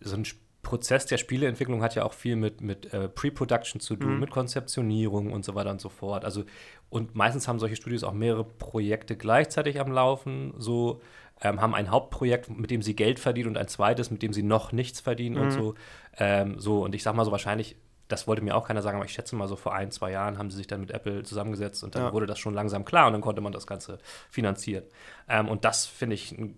[0.01, 0.35] so ein Sch-
[0.67, 4.21] Prozess der Spieleentwicklung hat ja auch viel mit, mit äh, Pre-Production zu tun, Mhm.
[4.21, 6.25] mit Konzeptionierung und so weiter und so fort.
[6.25, 6.43] Also,
[6.91, 11.01] und meistens haben solche Studios auch mehrere Projekte gleichzeitig am Laufen, so
[11.41, 14.43] ähm, haben ein Hauptprojekt, mit dem sie Geld verdienen und ein zweites, mit dem sie
[14.43, 15.51] noch nichts verdienen und Mhm.
[15.51, 15.75] so.
[16.19, 17.77] Ähm, so, und ich sag mal so wahrscheinlich,
[18.09, 20.37] das wollte mir auch keiner sagen, aber ich schätze mal so vor ein, zwei Jahren
[20.39, 22.13] haben sie sich dann mit Apple zusammengesetzt und dann Ja.
[22.13, 23.99] wurde das schon langsam klar und dann konnte man das Ganze
[24.31, 24.85] finanzieren.
[25.29, 26.57] Ähm, und das finde ich, finde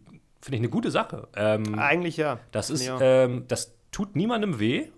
[0.50, 1.28] ich eine gute Sache.
[1.36, 2.38] Ähm, Eigentlich ja.
[2.52, 2.98] das ist, Ja.
[3.00, 4.90] ähm, das tut niemandem weh,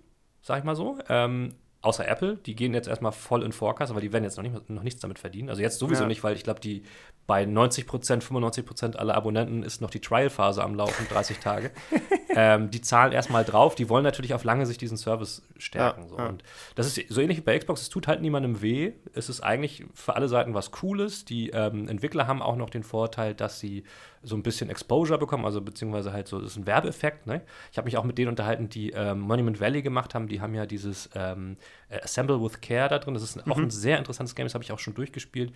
[0.43, 0.99] sag ich mal so.
[1.09, 4.45] Ähm, außer Apple, die gehen jetzt erstmal voll in Forecast, aber die werden jetzt noch,
[4.45, 5.49] nicht, noch nichts damit verdienen.
[5.49, 6.07] Also jetzt sowieso Ja.
[6.09, 6.83] nicht, weil ich glaube, die
[7.27, 11.71] bei 90 Prozent, 95 Prozent aller Abonnenten ist noch die Trial-Phase am Laufen, 30 Tage.
[12.35, 16.03] ähm, die zahlen erstmal drauf, die wollen natürlich auf lange Sicht diesen Service stärken.
[16.03, 16.19] Ja, so.
[16.19, 16.27] ja.
[16.27, 16.43] Und
[16.75, 18.95] das ist so ähnlich wie bei Xbox, es tut halt niemandem weh.
[19.13, 21.25] Es ist eigentlich für alle Seiten was Cooles.
[21.25, 23.85] Die ähm, Entwickler haben auch noch den Vorteil, dass sie
[24.23, 27.27] so ein bisschen Exposure bekommen, also beziehungsweise halt so, das ist ein Werbeeffekt.
[27.27, 27.43] Ne?
[27.73, 30.29] Ich habe mich auch mit denen unterhalten, die ähm, Monument Valley gemacht haben.
[30.29, 31.57] Die haben ja dieses ähm,
[31.89, 33.15] äh, Assemble with Care da drin.
[33.15, 35.53] Das ist auch ein sehr interessantes Game, das habe ich auch schon durchgespielt.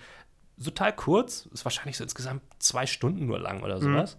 [0.63, 4.17] Total kurz, ist wahrscheinlich so insgesamt zwei Stunden nur lang oder sowas.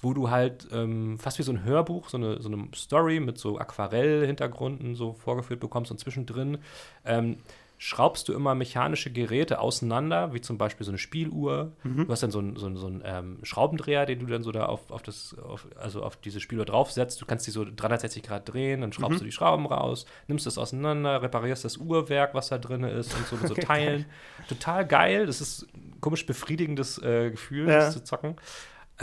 [0.00, 3.38] Wo du halt ähm, fast wie so ein Hörbuch, so eine, so eine Story mit
[3.38, 6.58] so Aquarell-Hintergründen so vorgeführt bekommst und zwischendrin
[7.04, 7.36] ähm,
[7.84, 11.72] schraubst du immer mechanische Geräte auseinander, wie zum Beispiel so eine Spieluhr.
[11.82, 14.52] Du hast dann so einen so einen- so einen, ähm, Schraubendreher, den du dann so
[14.52, 17.20] da auf, auf, das, auf, also auf diese Spieluhr draufsetzt.
[17.20, 20.58] Du kannst die so 360 Grad drehen, dann schraubst du die Schrauben raus, nimmst das
[20.58, 24.04] auseinander, reparierst das Uhrwerk, was da drin ist und so mit so Teilen.
[24.48, 25.26] Total geil.
[25.26, 27.78] Das ist ein komisch befriedigendes äh, Gefühl, Ja.
[27.78, 28.36] das zu zocken.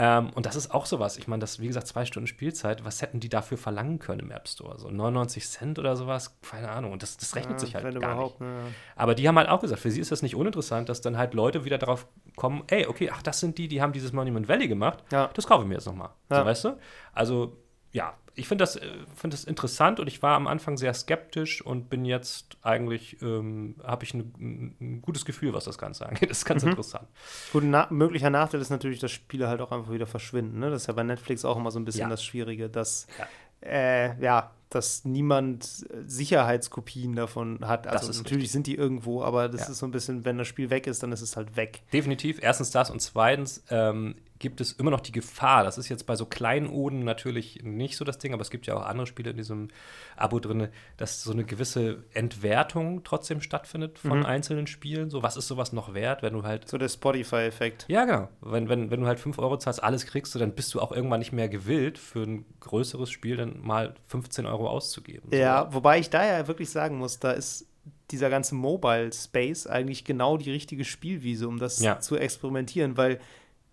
[0.00, 1.18] Ähm, und das ist auch sowas.
[1.18, 2.84] Ich meine, das, wie gesagt, zwei Stunden Spielzeit.
[2.84, 4.78] Was hätten die dafür verlangen können im App Store?
[4.78, 6.38] So 99 Cent oder sowas?
[6.40, 6.92] Keine Ahnung.
[6.92, 8.40] Und das, das rechnet Ja, sich halt gar nicht.
[8.40, 8.62] ne, ja.
[8.96, 11.34] Aber die haben halt auch gesagt, für sie ist das nicht uninteressant, dass dann halt
[11.34, 14.68] Leute wieder darauf kommen, ey, okay, ach, das sind die, die haben dieses Monument Valley
[14.68, 15.04] gemacht.
[15.12, 15.28] Ja.
[15.34, 16.10] Das kaufe ich mir jetzt nochmal.
[16.30, 16.78] So, weißt du?
[17.12, 17.56] Also,
[17.92, 21.60] ja, ich finde das, äh, find das interessant und ich war am Anfang sehr skeptisch
[21.60, 26.30] und bin jetzt eigentlich, ähm, habe ich ein, ein, gutes Gefühl, was das Ganze angeht.
[26.30, 26.48] Das ist Mhm.
[26.48, 27.08] ganz interessant.
[27.52, 30.60] Gut, ein na möglicher Nachteil ist natürlich, dass Spiele halt auch einfach wieder verschwinden.
[30.60, 30.70] Ne?
[30.70, 32.08] Das ist ja bei Netflix auch immer so ein bisschen Ja.
[32.08, 33.68] das Schwierige, dass Ja.
[33.68, 37.86] äh, ja, dass niemand äh, Sicherheitskopien davon hat.
[37.86, 39.68] Also natürlich sind die irgendwo, aber das Ja.
[39.72, 41.82] ist so ein bisschen, wenn das Spiel weg ist, dann ist es halt weg.
[41.92, 42.38] Definitiv.
[42.42, 45.64] Erstens das und zweitens ähm, gibt es immer noch die Gefahr.
[45.64, 48.74] Das ist jetzt bei so Kleinoden natürlich nicht so das Ding, aber es gibt ja
[48.74, 49.68] auch andere Spiele in diesem
[50.16, 54.26] Abo drin, dass so eine gewisse Entwertung trotzdem stattfindet von Mhm.
[54.26, 55.10] einzelnen Spielen.
[55.10, 56.68] So, was ist sowas noch wert, wenn du halt.
[56.68, 57.84] So der Spotify-Effekt.
[57.88, 58.28] Ja, genau.
[58.40, 60.92] Wenn, wenn, wenn du halt 5 Euro zahlst, alles kriegst du, dann bist du auch
[60.92, 65.28] irgendwann nicht mehr gewillt, für ein größeres Spiel dann mal 15 Euro auszugeben.
[65.30, 65.36] So.
[65.36, 67.66] Ja, wobei ich da ja wirklich sagen muss, da ist
[68.10, 72.00] dieser ganze Mobile Space eigentlich genau die richtige Spielwiese, um das Ja.
[72.00, 73.20] zu experimentieren, weil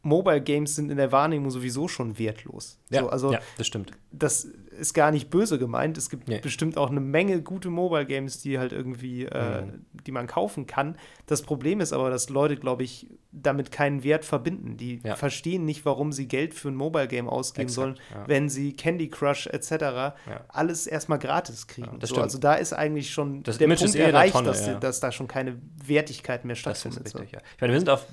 [0.08, 2.80] Mobile Games sind in der Wahrnehmung sowieso schon wertlos.
[2.90, 3.92] Ja, so, also ja das stimmt.
[4.12, 5.98] das ist gar nicht böse gemeint.
[5.98, 6.40] Es gibt Nee.
[6.40, 9.86] bestimmt auch eine Menge gute Mobile Games, die halt irgendwie, äh, Mhm.
[10.06, 10.96] die man kaufen kann.
[11.26, 14.78] Das Problem ist aber, dass Leute, glaube ich, damit keinen Wert verbinden.
[14.78, 15.16] Die Ja.
[15.16, 18.28] verstehen nicht, warum sie Geld für ein Mobile Game ausgeben Exakt, sollen, ja.
[18.28, 20.14] wenn sie Candy Crush etc.
[20.50, 22.00] alles erstmal gratis kriegen.
[22.04, 24.80] So, also da ist eigentlich schon Das der Image Punkt ist eh erreicht, Tonne, dass,
[24.80, 27.14] dass da schon keine Wertigkeit mehr Das ist stattfindet.
[27.16, 27.40] richtig, ja.
[27.56, 28.06] Ich meine, wir sind auf,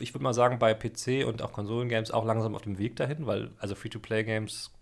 [0.00, 3.26] ich würde mal sagen, bei PC und auch Konsolengames auch langsam auf dem Weg dahin,
[3.26, 4.72] weil, also Free-to-Play-Games,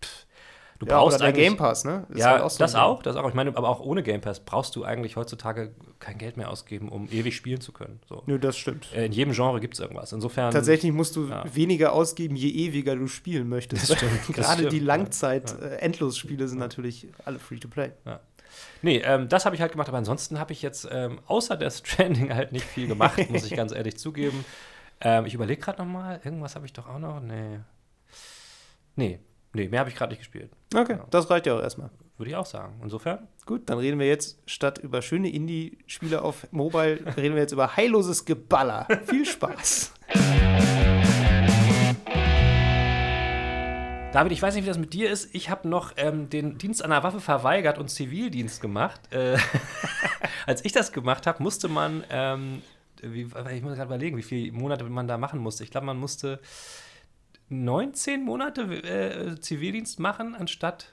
[0.79, 1.45] du Ja, brauchst oder der eigentlich.
[1.49, 2.07] Game Pass, ne?
[2.11, 3.29] Ist ja, halt auch so das auch, das auch.
[3.29, 6.89] Ich meine, aber auch ohne Game Pass brauchst du eigentlich heutzutage kein Geld mehr ausgeben,
[6.89, 8.01] um ewig spielen zu können.
[8.09, 8.23] So.
[8.27, 8.89] Nö, das stimmt.
[8.95, 10.13] Äh, In jedem Genre gibt es irgendwas.
[10.13, 10.51] Insofern.
[10.53, 11.45] Tatsächlich musst du ja.
[11.55, 13.91] weniger ausgeben, je ewiger du spielen möchtest.
[13.91, 17.93] Das stimmt, das Gerade die stimmt, Langzeit-Endlosspiele sind natürlich alle Free-to-Play.
[18.83, 21.71] Nee, ähm, das habe ich halt gemacht, aber ansonsten habe ich jetzt ähm, außer der
[21.71, 24.45] Stranding halt nicht viel gemacht, muss ich ganz ehrlich zugeben.
[25.05, 27.21] Ähm, ich überlege gerade noch mal, irgendwas habe ich doch auch noch.
[27.21, 27.59] Nee.
[28.95, 29.19] Nee,
[29.53, 30.51] nee, mehr habe ich gerade nicht gespielt.
[30.75, 31.07] Okay, Ja.
[31.11, 31.91] das reicht ja auch erstmal.
[32.19, 32.79] Würde ich auch sagen.
[32.83, 33.27] Insofern.
[33.47, 37.75] Gut, dann reden wir jetzt statt über schöne Indie-Spiele auf Mobile, reden wir jetzt über
[37.77, 38.87] heilloses Geballer.
[39.07, 39.93] Viel Spaß.
[44.13, 45.35] David, ich weiß nicht, wie das mit dir ist.
[45.35, 49.01] Ich habe noch ähm, den Dienst an der Waffe verweigert und Zivildienst gemacht.
[49.11, 49.39] Äh,
[50.47, 52.61] als ich das gemacht habe, musste man, ähm,
[53.03, 53.23] wie,
[53.55, 55.65] ich muss gerade überlegen, wie viele Monate man da machen musste.
[55.65, 56.41] Ich glaube, man musste
[57.49, 60.93] 19 Monate äh, Zivildienst machen, anstatt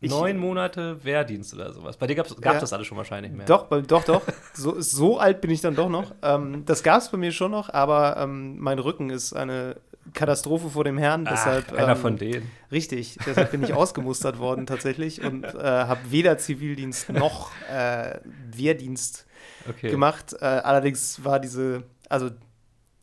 [0.00, 1.96] Ich- neun Monate Wehrdienst oder sowas.
[1.96, 2.58] Bei dir gab es Ja.
[2.58, 3.46] das alles schon wahrscheinlich mehr.
[3.46, 4.22] Doch, doch, doch.
[4.54, 6.14] So, so alt bin ich dann doch noch.
[6.22, 9.76] Ähm, das gab es bei mir schon noch, aber ähm, mein Rücken ist eine
[10.14, 11.24] Katastrophe vor dem Herrn.
[11.26, 12.50] Ach, deshalb, einer ähm, von denen.
[12.72, 18.18] Richtig, deshalb bin ich ausgemustert worden tatsächlich und äh, habe weder Zivildienst noch äh,
[18.50, 19.26] Wehrdienst
[19.68, 19.90] Okay.
[19.90, 20.34] gemacht.
[20.40, 22.30] Äh, allerdings war diese, also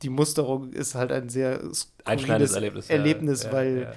[0.01, 1.59] die Musterung ist halt ein sehr
[2.05, 2.89] Einschneidendes Erlebnis.
[2.89, 3.91] Erlebnis, Ja, weil ja.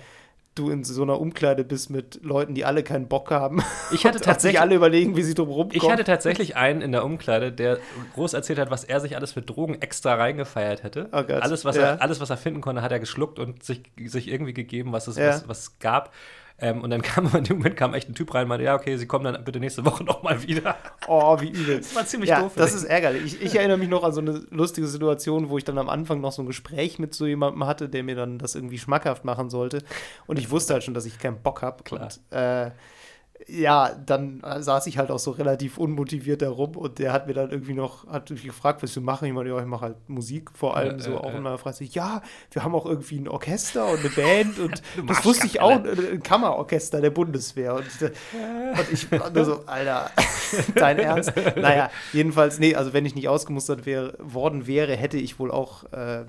[0.54, 3.62] du in so einer Umkleide bist mit Leuten, die alle keinen Bock haben.
[3.92, 5.92] Ich hatte tatsächlich alle überlegen, wie sie drum Ich rumkommen.
[5.92, 7.78] hatte tatsächlich einen in der Umkleide, der
[8.14, 11.08] groß erzählt hat, was er sich alles für Drogen extra reingefeiert hätte.
[11.12, 11.82] Oh alles, was ja.
[11.82, 15.06] er, alles, was er finden konnte, hat er geschluckt und sich, sich irgendwie gegeben, was
[15.06, 16.12] es, was, was es gab.
[16.62, 18.76] Ähm, und dann kam in dem Moment kam echt ein Typ rein und meinte, ja,
[18.76, 20.76] okay, Sie kommen dann bitte nächste Woche nochmal wieder.
[21.08, 21.78] Oh, wie übel.
[21.78, 22.52] Das war ziemlich ja, doof.
[22.54, 23.24] das ist ärgerlich.
[23.24, 26.20] Ich, ich erinnere mich noch an so eine lustige Situation, wo ich dann am Anfang
[26.20, 29.50] noch so ein Gespräch mit so jemandem hatte, der mir dann das irgendwie schmackhaft machen
[29.50, 29.82] sollte.
[30.26, 31.82] Und ich wusste halt schon, dass ich keinen Bock habe.
[31.82, 32.08] Klar.
[32.30, 32.70] Und äh,
[33.48, 37.26] ja, dann äh, saß ich halt auch so relativ unmotiviert da rum und der hat
[37.26, 39.26] mir dann irgendwie noch, hat mich gefragt, was wir machen.
[39.26, 41.36] Ich meinte, ja, ich mache halt Musik, vor allem Ja, so ja, auch ja.
[41.36, 41.88] in meiner Freizeit.
[41.88, 45.70] Ja, wir haben auch irgendwie ein Orchester und eine Band und das wusste ich auch,
[45.70, 47.74] ein ein Kammerorchester der Bundeswehr.
[47.74, 50.10] Und ich, und ich war nur so, Alter,
[50.74, 51.32] dein Ernst?
[51.56, 55.84] Naja, jedenfalls, nee, also wenn ich nicht ausgemustert wär, worden wäre, hätte ich wohl auch
[55.92, 56.24] äh,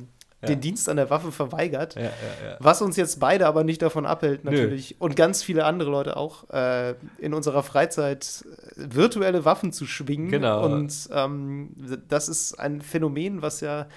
[0.48, 1.96] den Dienst an der Waffe verweigert.
[1.96, 2.12] ja.
[2.60, 4.52] Was uns jetzt beide aber nicht davon abhält, Nö.
[4.52, 9.86] natürlich, und ganz viele andere Leute auch, äh, in unserer Freizeit äh, virtuelle Waffen zu
[9.86, 10.30] schwingen.
[10.30, 10.66] Genau.
[10.66, 11.72] Und ähm,
[12.08, 13.88] das ist ein Phänomen, was ja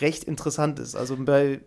[0.00, 0.96] recht interessant ist.
[0.96, 1.60] Also bei,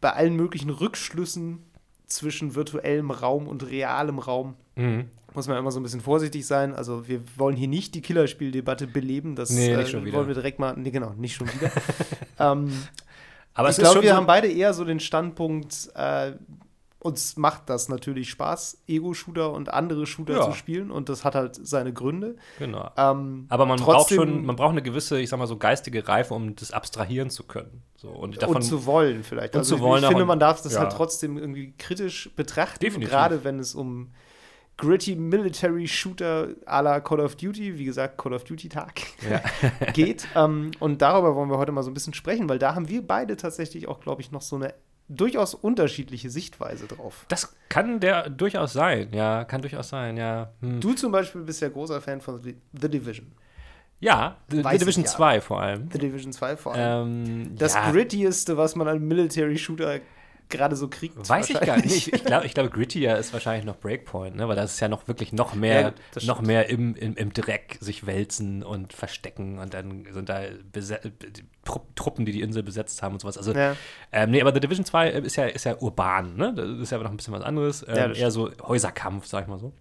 [0.00, 1.58] bei allen möglichen Rückschlüssen
[2.06, 5.10] zwischen virtuellem Raum und realem Raum Mhm.
[5.34, 6.74] muss man immer so ein bisschen vorsichtig sein.
[6.74, 9.34] Also wir wollen hier nicht die Killerspieldebatte beleben.
[9.36, 10.74] Das Nee, äh, wollen wir direkt mal.
[10.78, 11.70] Nee, genau, nicht schon wieder.
[12.38, 12.72] ähm,
[13.54, 16.32] Aber ich glaube, wir so, haben beide eher so den Standpunkt, äh,
[17.02, 20.44] uns macht das natürlich Spaß, Ego-Shooter und andere Shooter Ja.
[20.44, 22.36] zu spielen und das hat halt seine Gründe.
[22.60, 22.90] Genau.
[22.96, 26.32] Ähm, Aber man braucht schon, man braucht eine gewisse, ich sag mal so, geistige Reife,
[26.32, 27.82] um das abstrahieren zu können.
[27.96, 29.54] So, und davon, und zu wollen vielleicht.
[29.54, 30.80] und also zu wollen ich finde, man darf das ja.
[30.80, 32.78] halt trotzdem irgendwie kritisch betrachten.
[32.78, 33.10] Definitiv.
[33.10, 34.12] Gerade wenn es um
[34.76, 39.40] gritty Military Shooter à la Call of Duty, wie gesagt, Call of Duty Tag ja.
[39.92, 40.26] geht.
[40.34, 43.06] ähm, und darüber wollen wir heute mal so ein bisschen sprechen, weil da haben wir
[43.06, 44.74] beide tatsächlich auch, glaube ich, noch so eine
[45.08, 47.26] durchaus unterschiedliche Sichtweise drauf.
[47.28, 50.52] Das kann der durchaus sein, ja, kann durchaus sein, ja.
[50.60, 50.80] Hm.
[50.80, 53.32] Du zum Beispiel bist ja großer Fan von The Division.
[54.00, 55.10] Ja, The, The Division ja.
[55.10, 55.88] 2 vor allem.
[55.92, 57.08] The Division 2 vor allem.
[57.08, 60.00] Ähm, das ja, grittieste, was man an Military Shooter
[60.52, 61.28] gerade so kriegt.
[61.28, 61.86] Weiß ich gar nicht.
[62.08, 64.46] Ich, ich glaube, ich glaub, Grittier ist wahrscheinlich noch Breakpoint, ne?
[64.46, 65.92] weil das ist ja noch wirklich noch mehr, Ja,
[66.24, 70.42] noch mehr im, im, im Dreck sich wälzen und verstecken und dann sind da
[71.94, 73.36] Truppen, die die Insel besetzt haben und sowas.
[73.38, 73.74] Also, Ja.
[74.12, 76.52] ähm, nee, aber The Division 2 ist ja, ist ja urban, ne?
[76.54, 77.84] Das ist ja noch ein bisschen was anderes.
[77.88, 79.72] Ähm, Ja, eher so Häuserkampf, sag ich mal so.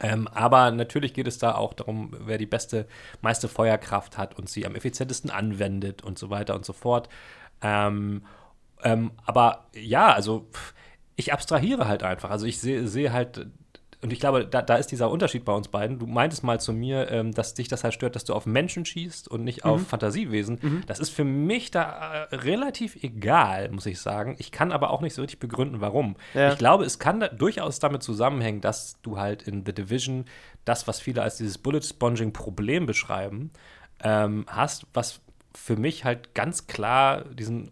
[0.00, 2.86] Ähm, aber natürlich geht es da auch darum, wer die beste,
[3.20, 7.08] meiste Feuerkraft hat und sie am effizientesten anwendet und so weiter und so fort.
[7.60, 8.22] Ähm,
[8.84, 10.48] ähm, aber ja, also
[11.16, 12.30] ich abstrahiere halt einfach.
[12.30, 13.46] Also ich sehe sehe halt
[14.02, 16.00] und ich glaube, da, da ist dieser Unterschied bei uns beiden.
[16.00, 18.84] Du meintest mal zu mir, ähm, dass dich das halt stört, dass du auf Menschen
[18.84, 20.82] schießt und nicht auf Fantasiewesen.
[20.88, 24.34] Das ist für mich da äh, relativ egal, muss ich sagen.
[24.40, 26.16] Ich kann aber auch nicht so richtig begründen, warum.
[26.34, 26.50] Ja.
[26.50, 30.24] Ich glaube, es kann da durchaus damit zusammenhängen, dass du halt in The Division
[30.64, 33.50] das, was viele als dieses Bullet-Sponging-Problem beschreiben,
[34.02, 35.20] ähm, hast, was
[35.54, 37.70] für mich halt ganz klar diesen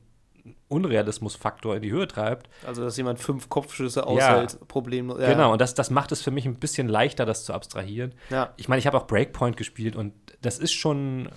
[0.69, 2.49] Unrealismus-Faktor in die Höhe treibt.
[2.67, 5.21] Also, dass jemand fünf Kopfschüsse aushält, problemlos.
[5.21, 5.29] Ja.
[5.31, 8.15] Genau, und das, das macht es für mich ein bisschen leichter, das zu abstrahieren.
[8.31, 8.53] Ja.
[8.57, 11.29] Ich meine, ich habe auch Breakpoint gespielt und das ist schon.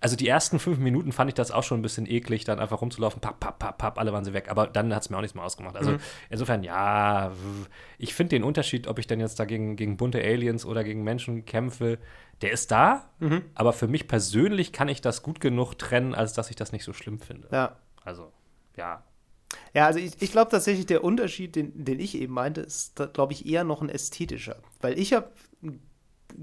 [0.00, 2.82] Also die ersten fünf Minuten fand ich das auch schon ein bisschen eklig, dann einfach
[2.82, 4.50] rumzulaufen, papp, papp, papp, papp, alle waren sie weg.
[4.50, 5.76] Aber dann hat es mir auch nichts mehr ausgemacht.
[5.76, 5.96] Also
[6.28, 7.32] insofern, ja,
[7.96, 11.04] ich finde den Unterschied, ob ich dann jetzt da gegen, gegen bunte Aliens oder gegen
[11.04, 11.98] Menschen kämpfe,
[12.42, 13.08] der ist da.
[13.54, 16.84] Aber für mich persönlich kann ich das gut genug trennen, als dass ich das nicht
[16.84, 17.48] so schlimm finde.
[17.50, 17.76] ja.
[18.04, 18.32] Also,
[18.76, 19.02] ja.
[19.72, 23.32] Ja, also ich, ich glaube tatsächlich, der Unterschied, den, den ich eben meinte, ist, glaube
[23.32, 24.56] ich, eher noch ein ästhetischer.
[24.80, 25.30] Weil ich habe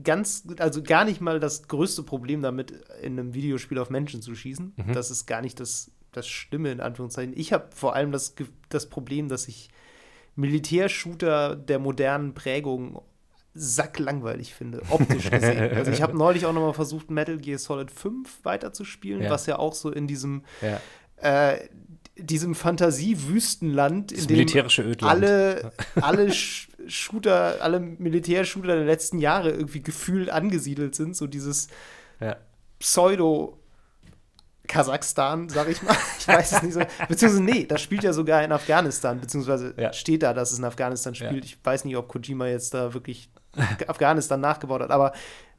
[0.03, 2.71] ganz, also gar nicht mal das größte Problem damit,
[3.01, 4.73] in einem Videospiel auf Menschen zu schießen.
[4.93, 7.33] Das ist gar nicht das, das Schlimme, in Anführungszeichen.
[7.35, 8.33] Ich habe vor allem das,
[8.69, 9.69] das Problem, dass ich
[10.35, 13.01] Militärshooter der modernen Prägung
[13.53, 15.71] sacklangweilig finde, optisch gesehen.
[15.75, 19.29] also ich habe neulich auch noch mal versucht, Metal Gear Solid 5 weiterzuspielen, Ja.
[19.29, 20.79] was ja auch so in diesem ja.
[21.21, 21.57] Äh,
[22.17, 24.47] diesem Fantasiewüstenland, in dem
[25.01, 31.67] alle, alle Sh- Shooter, alle Militärshooter der letzten Jahre irgendwie gefühlt angesiedelt sind, so dieses
[32.19, 32.35] Ja.
[32.79, 33.57] Pseudo
[34.67, 35.95] Kasachstan, sag ich mal.
[36.19, 36.81] Ich weiß es nicht so.
[37.07, 39.91] Beziehungsweise, nee, das spielt ja sogar in Afghanistan, beziehungsweise Ja.
[39.91, 41.33] steht da, dass es in Afghanistan spielt.
[41.33, 41.43] Ja.
[41.43, 43.29] Ich weiß nicht, ob Kojima jetzt da wirklich
[43.87, 45.11] Afghanistan nachgebaut hat, aber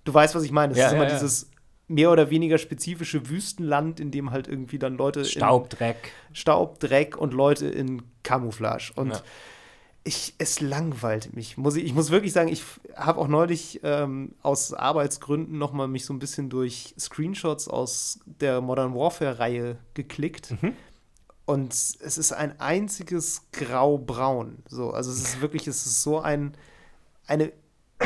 [0.04, 0.72] du weißt, was ich meine.
[0.72, 1.50] Es Ja, ist immer dieses
[1.88, 6.12] mehr oder weniger spezifische Wüstenland, in dem halt irgendwie dann Leute Staub, Dreck.
[6.32, 8.92] Staub, Dreck und Leute in Camouflage.
[8.94, 9.22] Und Ja.
[10.04, 11.56] ich, es langweilt mich.
[11.58, 12.62] Muss ich, ich muss wirklich sagen, ich
[12.96, 18.20] habe auch neulich ähm, aus Arbeitsgründen noch mal mich so ein bisschen durch Screenshots aus
[18.24, 20.54] der Modern Warfare-Reihe geklickt.
[21.44, 24.58] Und es ist ein einziges Grau-Braun.
[24.68, 26.54] So, also es ist wirklich, es ist so ein,
[27.26, 27.52] eine,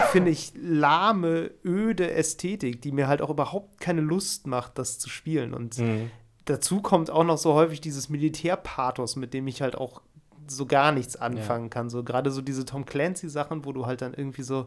[0.05, 5.09] finde ich, lahme, öde Ästhetik, die mir halt auch überhaupt keine Lust macht, das zu
[5.09, 5.55] spielen.
[5.55, 6.11] Und Mhm.
[6.45, 10.03] dazu kommt auch noch so häufig dieses Militärpathos, mit dem ich halt auch
[10.49, 11.91] so gar nichts anfangen kann.
[11.91, 14.67] So gerade so diese Tom Clancy-Sachen, wo du halt dann irgendwie so,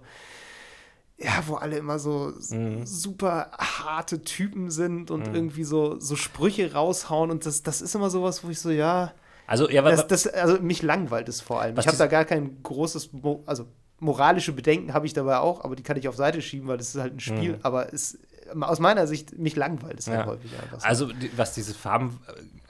[1.18, 2.86] ja, wo alle immer so Mhm.
[2.86, 5.36] super harte Typen sind und Mhm.
[5.36, 7.30] irgendwie so, so Sprüche raushauen.
[7.32, 9.14] Und das, das ist immer sowas, wo ich so, ja,
[9.48, 11.76] Also, ja, wa- das, das, also mich langweilt es vor allem.
[11.76, 13.66] Was ich habe da gar kein großes, Mo also
[14.00, 16.96] moralische Bedenken habe ich dabei auch, aber die kann ich auf Seite schieben, weil das
[16.96, 17.54] ist halt ein Spiel.
[17.54, 17.60] Mhm.
[17.64, 18.18] Aber es,
[18.62, 20.26] aus meiner Sicht, mich langweilt es halt Ja.
[20.26, 20.80] häufig einfach.
[20.80, 20.88] so.
[20.88, 21.74] Also, die, was diese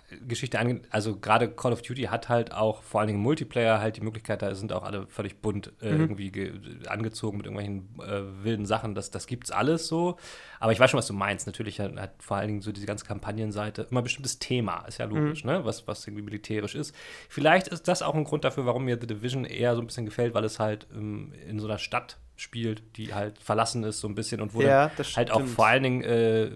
[0.09, 3.97] Farbengeschichte angeht, also gerade Call of Duty hat halt auch vor allen Dingen Multiplayer halt
[3.97, 5.99] die Möglichkeit, da sind auch alle völlig bunt äh, Mhm.
[6.01, 6.51] irgendwie ge-
[6.87, 8.95] angezogen mit irgendwelchen äh, wilden Sachen.
[8.95, 10.17] Das, das gibt's alles so.
[10.59, 11.45] Aber ich weiß schon, was du meinst.
[11.47, 14.97] Natürlich hat, hat vor allen Dingen so diese ganze Kampagnenseite immer ein bestimmtes Thema, ist
[14.97, 15.15] ja Mhm.
[15.15, 15.63] logisch, ne?
[15.65, 16.95] Was, was irgendwie militärisch ist.
[17.29, 20.05] Vielleicht ist das auch ein Grund dafür, warum mir The Division eher so ein bisschen
[20.05, 24.07] gefällt, weil es halt ähm, in so einer Stadt spielt, die halt verlassen ist so
[24.07, 25.49] ein bisschen und wo Ja, halt auch stimmt.
[25.49, 26.51] vor allen Dingen äh,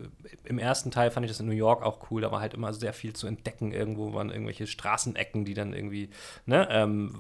[0.46, 2.74] im ersten Teil fand ich das in New York auch cool, da war halt immer
[2.74, 3.72] sehr viel zu entdecken.
[3.72, 6.10] Irgendwo waren irgendwelche Straßenecken, die dann irgendwie,
[6.46, 7.14] ne, ähm,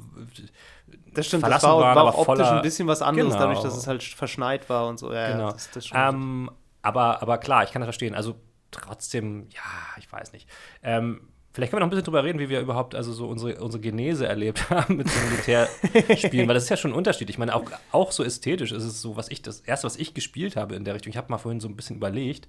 [1.14, 3.34] Das stimmt, verlassen das war, waren, war aber auch optisch voller- ein bisschen was anderes,
[3.34, 3.40] Genau.
[3.44, 5.12] dadurch, dass es halt verschneit war und so.
[5.14, 5.52] Ja, ja, genau.
[5.52, 8.14] das, das schon ähm, aber, aber klar, ich kann das verstehen.
[8.16, 8.36] Also
[8.72, 9.62] trotzdem, ja,
[9.98, 10.50] ich weiß nicht.
[10.82, 11.22] Ähm,
[11.54, 13.82] vielleicht können wir noch ein bisschen drüber reden, wie wir überhaupt also so unsere, unsere
[13.82, 17.30] Genese erlebt haben mit so Militärspielen, weil das ist ja schon ein Unterschied.
[17.30, 20.14] Ich meine, auch, auch so ästhetisch ist es so, was ich, das erste, was ich
[20.14, 22.48] gespielt habe in der Richtung, ich habe mal vorhin so ein bisschen überlegt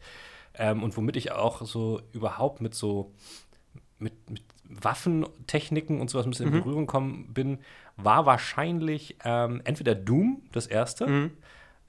[0.54, 3.12] ähm, und womit ich auch so überhaupt mit so
[3.98, 7.58] mit, mit Waffentechniken und sowas ein bisschen in Berührung gekommen bin,
[7.96, 11.30] war wahrscheinlich ähm, entweder Doom, das erste,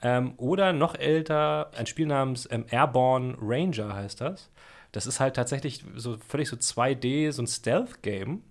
[0.02, 4.52] ähm, oder noch älter, ein Spiel namens ähm, Airborne Ranger heißt das.
[4.96, 8.42] Das ist halt tatsächlich so völlig so 2D, so ein Stealth-Game,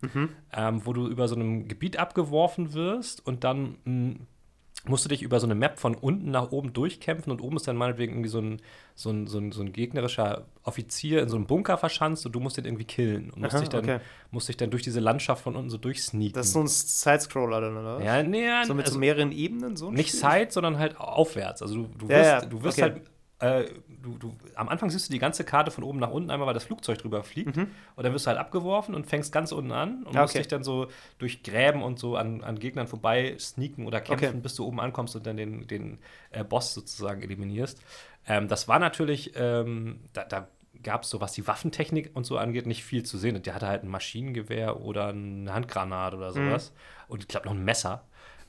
[0.53, 4.17] ähm, wo du über so einem Gebiet abgeworfen wirst und dann mh,
[4.87, 7.67] musst du dich über so eine Map von unten nach oben durchkämpfen und oben ist
[7.67, 8.61] dann meinetwegen irgendwie so ein,
[8.95, 12.41] so ein, so ein, so ein gegnerischer Offizier in so einem Bunker verschanzt und du
[12.41, 14.01] musst den irgendwie killen und musst, Aha, dich, dann, okay.
[14.31, 16.35] musst dich dann durch diese Landschaft von unten so durchsneaken.
[16.35, 18.05] Das ist so ein Sidescroller dann, oder?
[18.05, 19.77] ja, nee, ja, So mit also so mehreren Ebenen?
[19.77, 20.21] So nicht Spiel?
[20.21, 21.63] Side, sondern halt aufwärts.
[21.63, 22.83] Also du, du Ja, wirst, ja, du wirst okay.
[22.93, 23.03] halt,
[23.41, 23.65] äh,
[24.03, 26.55] du, du, am Anfang siehst du die ganze Karte von oben nach unten, einmal weil
[26.55, 27.57] das Flugzeug drüber fliegt.
[27.57, 30.39] Und dann wirst du halt abgeworfen und fängst ganz unten an und Ah, musst okay.
[30.43, 30.87] dich dann so
[31.19, 34.41] durch Gräben und so an, an Gegnern vorbei sneaken oder kämpfen, Okay.
[34.41, 35.99] bis du oben ankommst und dann den, den
[36.31, 37.81] äh, Boss sozusagen eliminierst.
[38.27, 40.49] Ähm, das war natürlich, ähm, da, da
[40.83, 43.37] gab es so, was die Waffentechnik und so angeht, nicht viel zu sehen.
[43.37, 46.73] Und der hatte halt ein Maschinengewehr oder eine Handgranate oder sowas.
[47.09, 48.05] Und ich glaube noch ein Messer.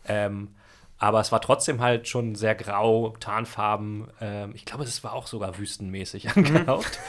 [0.07, 0.49] Ähm,
[0.97, 4.07] Aber es war trotzdem halt schon sehr grau, Tarnfarben.
[4.21, 6.99] Ähm, ich glaube, es war auch sogar wüstenmäßig angehaucht.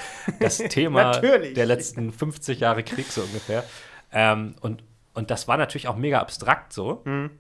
[0.41, 3.65] das Thema der letzten 50 Jahre Krieg so ungefähr.
[4.13, 4.83] Ähm, und,
[5.15, 7.03] und das war natürlich auch mega abstrakt so.
[7.05, 7.31] Mhm.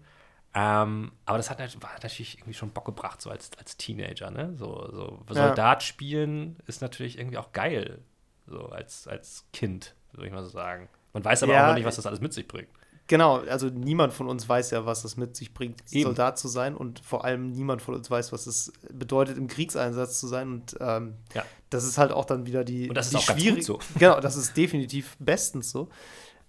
[0.54, 4.54] Ähm, aber das hat, war natürlich irgendwie schon Bock gebracht, so als, als Teenager, ne?
[4.56, 5.48] So, so Ja.
[5.48, 7.98] Soldat spielen ist natürlich irgendwie auch geil,
[8.46, 10.88] so als, als Kind, würde ich mal so sagen.
[11.12, 12.68] Man weiß aber Ja, auch noch nicht, was das alles mit sich bringt.
[13.08, 16.02] Genau, also niemand von uns weiß ja, was es mit sich bringt, Eben.
[16.04, 20.18] Soldat zu sein und vor allem niemand von uns weiß, was es bedeutet, im Kriegseinsatz
[20.18, 21.44] zu sein und ähm, Ja.
[21.70, 23.82] das ist halt auch dann wieder die, Und das ist die auch ganz schwierig- gut
[23.84, 23.98] so.
[23.98, 25.88] Genau, das ist definitiv bestens so.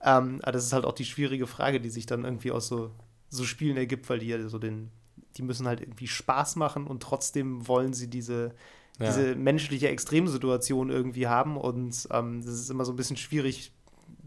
[0.01, 2.91] Ähm, aber das ist halt auch die schwierige Frage, die sich dann irgendwie aus so,
[3.29, 4.89] so Spielen ergibt, weil die ja so den,
[5.35, 8.53] die müssen halt irgendwie Spaß machen und trotzdem wollen sie diese,
[8.99, 9.05] Ja.
[9.07, 13.71] diese menschliche Extremsituation irgendwie haben und ähm, das ist immer so ein bisschen schwierig,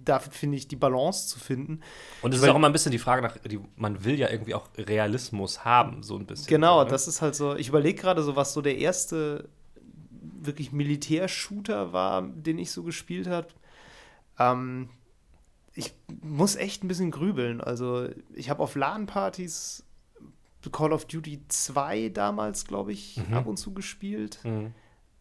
[0.04, 1.80] da finde ich die Balance zu finden.
[2.22, 4.54] Und es ist auch immer ein bisschen die Frage nach, die, man will ja irgendwie
[4.54, 6.46] auch Realismus haben, so ein bisschen.
[6.48, 6.90] Genau, so, ne?
[6.90, 7.54] das ist halt so.
[7.56, 9.48] Ich überlege gerade so, was so der erste
[10.42, 13.48] wirklich Militärshooter war, den ich so gespielt habe.
[14.38, 14.90] Ähm,
[15.74, 17.60] ich muss echt ein bisschen grübeln.
[17.60, 19.84] Also, ich habe auf LAN-Partys
[20.72, 23.34] Call of Duty 2 damals, glaube ich, Mhm.
[23.34, 24.40] ab und zu gespielt.
[24.44, 24.74] Mhm.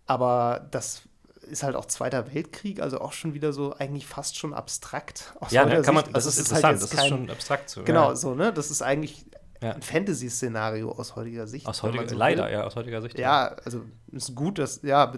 [0.05, 1.03] Aber das
[1.49, 5.33] ist halt auch Zweiter Weltkrieg, also auch schon wieder so eigentlich fast schon abstrakt.
[5.39, 7.09] aus Ja, ne, kann man, das Also, ist es halt interessant, jetzt das ist kein-
[7.09, 7.83] schon abstrakt so.
[7.83, 8.15] Genau, ja.
[8.15, 8.53] so, ne?
[8.53, 9.25] Das ist eigentlich
[9.61, 9.71] Ja.
[9.73, 11.65] ein Fantasy-Szenario aus heutiger Sicht.
[11.65, 12.51] Aus heutiger, so leider, will.
[12.53, 13.17] ja, aus heutiger Sicht.
[13.19, 13.81] Ja, also
[14.11, 15.11] ist gut, dass, ja,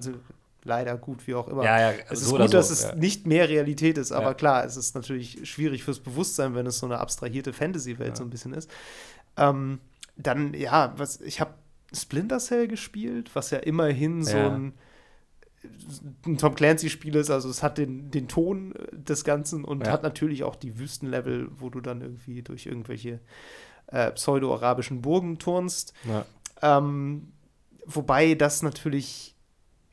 [0.64, 1.64] leider gut, wie auch immer.
[1.64, 2.96] ja, ja es ist so gut, so, dass es ja.
[2.96, 4.34] nicht mehr Realität ist, aber Ja.
[4.34, 8.16] klar, es ist natürlich schwierig fürs Bewusstsein, wenn es so eine abstrahierte Fantasy-Welt Ja.
[8.16, 8.70] so ein bisschen ist.
[9.38, 9.80] Ähm,
[10.18, 11.54] dann, ja, was, ich habe
[11.94, 14.50] Splinter Cell gespielt, was ja immerhin so Ja.
[14.54, 14.74] ein,
[16.26, 19.94] ein Tom Clancy-Spiel ist, also es hat den, den Ton des Ganzen und Ja.
[19.94, 23.20] hat natürlich auch die Wüstenlevel, wo du dann irgendwie durch irgendwelche
[23.88, 25.94] äh, pseudo-arabischen Burgen turnst.
[26.06, 26.26] Ja.
[26.62, 27.32] Ähm,
[27.86, 29.36] wobei das natürlich,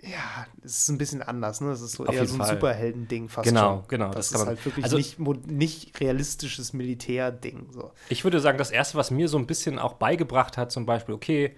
[0.00, 1.68] ja, es ist ein bisschen anders, ne?
[1.70, 2.48] Das ist so Auf eher so ein.
[2.48, 3.88] Superhelden-Ding fast Genau, schon.
[3.88, 7.66] genau, Das, das kann ist halt wirklich also- nicht, nicht realistisches Militärding.
[7.72, 7.90] So.
[8.08, 11.14] Ich würde sagen, das Erste, was mir so ein bisschen auch beigebracht hat, zum Beispiel,
[11.14, 11.56] okay,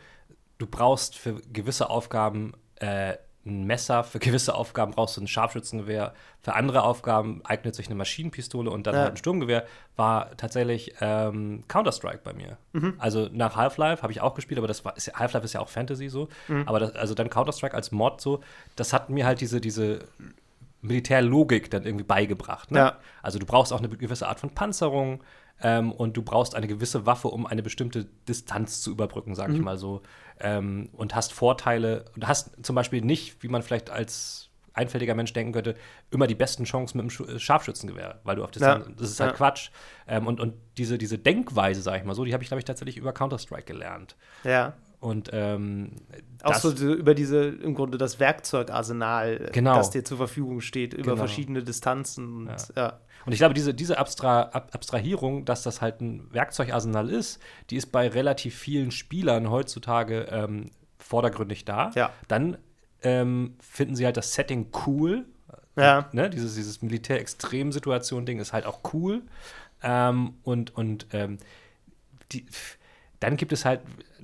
[0.59, 6.12] du brauchst für gewisse Aufgaben äh, ein Messer, für gewisse Aufgaben brauchst du ein Scharfschützengewehr,
[6.42, 9.00] für andere Aufgaben eignet sich eine Maschinenpistole und dann Ja.
[9.03, 9.64] halt ein Sturmgewehr,
[9.96, 12.59] war tatsächlich ähm, Counter-Strike bei mir.
[12.72, 12.94] Mhm.
[12.98, 16.09] Also nach Half-Life habe ich auch gespielt, aber das war, Half-Life ist ja auch Fantasy
[16.11, 16.64] so, Mhm.
[16.66, 18.40] aber das, also dann Counter-Strike als Mod so,
[18.76, 20.00] das hat mir halt diese, diese
[20.83, 22.70] Militärlogik dann irgendwie beigebracht.
[22.70, 22.79] Ne?
[22.79, 22.96] Ja.
[23.22, 25.22] Also du brauchst auch eine gewisse Art von Panzerung
[25.62, 29.59] ähm, und du brauchst eine gewisse Waffe, um eine bestimmte Distanz zu überbrücken, sage Mhm.
[29.59, 30.03] ich mal so.
[30.40, 32.05] Ähm, und hast Vorteile.
[32.14, 35.74] Und hast zum Beispiel nicht, wie man vielleicht als einfältiger Mensch denken könnte,
[36.11, 38.92] immer die besten Chancen mit dem äh, Scharfschützengewehr, weil du auf Distanz, Ja.
[38.96, 39.37] das ist halt Ja.
[39.37, 39.70] Quatsch.
[40.07, 42.64] Ähm, und, und diese, diese Denkweise, sage ich mal so, die habe ich, glaube ich,
[42.64, 44.16] tatsächlich über Counter-Strike gelernt.
[44.44, 44.74] Ja.
[45.01, 45.93] Und ähm,
[46.43, 49.77] Auch so über diese, im Grunde das Werkzeugarsenal, Genau.
[49.77, 51.17] das dir zur Verfügung steht, über Genau.
[51.17, 52.49] verschiedene Distanzen.
[52.49, 53.01] Und, ja.
[53.25, 57.77] Und ich glaube, diese, diese Abstra Ab Abstrahierung, dass das halt ein Werkzeugarsenal ist, die
[57.77, 61.91] ist bei relativ vielen Spielern heutzutage ähm, vordergründig da.
[61.95, 62.11] Ja.
[62.29, 62.59] Dann
[63.03, 65.25] ähm, finden sie halt das Setting cool.
[65.77, 66.11] Ja.
[66.13, 66.29] Ne?
[66.29, 69.23] Dieses, dieses Militär-Extrem-Situation-Ding ist halt auch cool.
[69.83, 71.39] Ähm, und und ähm,
[72.33, 72.45] die,
[73.21, 73.81] dann gibt es halt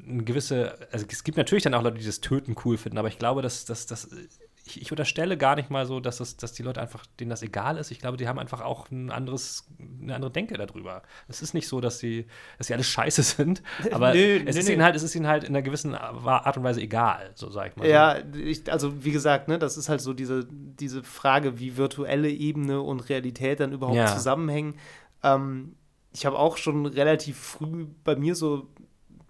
[0.08, 3.08] eine gewisse, also es gibt natürlich dann auch Leute, die das Töten cool finden, aber
[3.08, 4.08] ich glaube, dass, dass, dass
[4.68, 7.42] ich, ich unterstelle gar nicht mal so, dass, das, dass die Leute einfach, denen das
[7.42, 7.92] egal ist.
[7.92, 9.64] Ich glaube, die haben einfach auch ein anderes,
[10.02, 11.02] eine andere Denke darüber.
[11.28, 12.26] Es ist nicht so, dass sie,
[12.58, 14.72] dass sie alle scheiße sind, aber Nö, es, nö, ist nö.
[14.74, 17.70] ihnen halt, es ist ihnen halt in einer gewissen Art und Weise egal, so sag
[17.70, 17.88] ich mal.
[17.88, 22.28] Ja, ich, also wie gesagt, ne, das ist halt so diese, diese Frage, wie virtuelle
[22.30, 24.06] Ebene und Realität dann überhaupt Ja.
[24.06, 24.74] zusammenhängen.
[25.22, 25.76] Ähm,
[26.12, 28.68] ich habe auch schon relativ früh bei mir so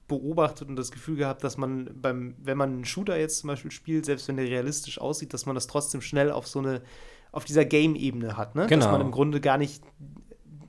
[0.09, 3.71] beobachtet und das Gefühl gehabt, dass man beim, wenn man einen Shooter jetzt zum Beispiel
[3.71, 6.83] spielt, selbst wenn der realistisch aussieht, dass man das trotzdem schnell auf so eine,
[7.33, 8.63] auf dieser Game-Ebene hat, ne?
[8.63, 8.93] Dass Genau.
[8.93, 9.83] man im Grunde gar nicht,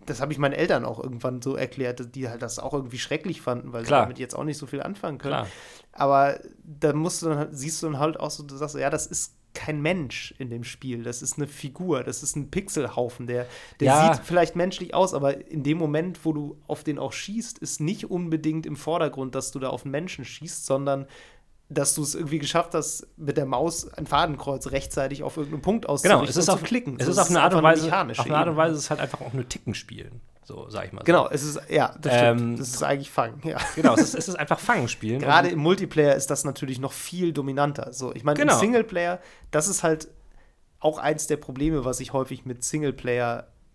[0.06, 3.42] das habe ich meinen Eltern auch irgendwann so erklärt, die halt das auch irgendwie schrecklich
[3.42, 4.02] fanden, weil Klar.
[4.02, 5.34] sie damit jetzt auch nicht so viel anfangen können.
[5.36, 5.48] Klar.
[5.94, 8.80] Aber da musst du dann, halt- siehst du dann halt auch so, du sagst, so,
[8.80, 9.37] ja, das ist
[9.68, 11.04] kein Mensch in dem Spiel.
[11.04, 13.28] Das ist eine Figur, das ist ein Pixelhaufen.
[13.28, 13.46] Der,
[13.82, 14.14] der Ja.
[14.14, 17.82] sieht vielleicht menschlich aus, aber in dem Moment, wo du auf den auch schießt, ist
[17.82, 21.06] nicht unbedingt im Vordergrund, dass du da auf einen Menschen schießt, sondern
[21.68, 25.90] dass du es irgendwie geschafft hast, mit der Maus ein Fadenkreuz rechtzeitig auf irgendeinen Punkt
[25.90, 26.96] auszurichten Genau, es ist auf, klicken.
[26.98, 27.92] Es ist auf eine Art und Weise, auf
[28.26, 28.56] eine Art und.
[28.56, 31.02] Weise ist es halt einfach auch nur Ticken spielen, so sag ich mal.
[31.02, 31.06] So.
[31.06, 32.40] Genau, es ist, ja, das stimmt.
[32.42, 33.58] Ähm, das ist eigentlich Fang, ja.
[33.76, 35.20] Genau, es ist, es ist einfach Fangen spielen.
[35.20, 37.92] Gerade im Multiplayer ist das natürlich noch viel dominanter.
[37.92, 38.54] So, ich meine, Genau.
[38.54, 39.20] im Singleplayer,
[39.52, 40.08] das ist halt
[40.80, 42.64] auch eins der Probleme, was ich häufig mit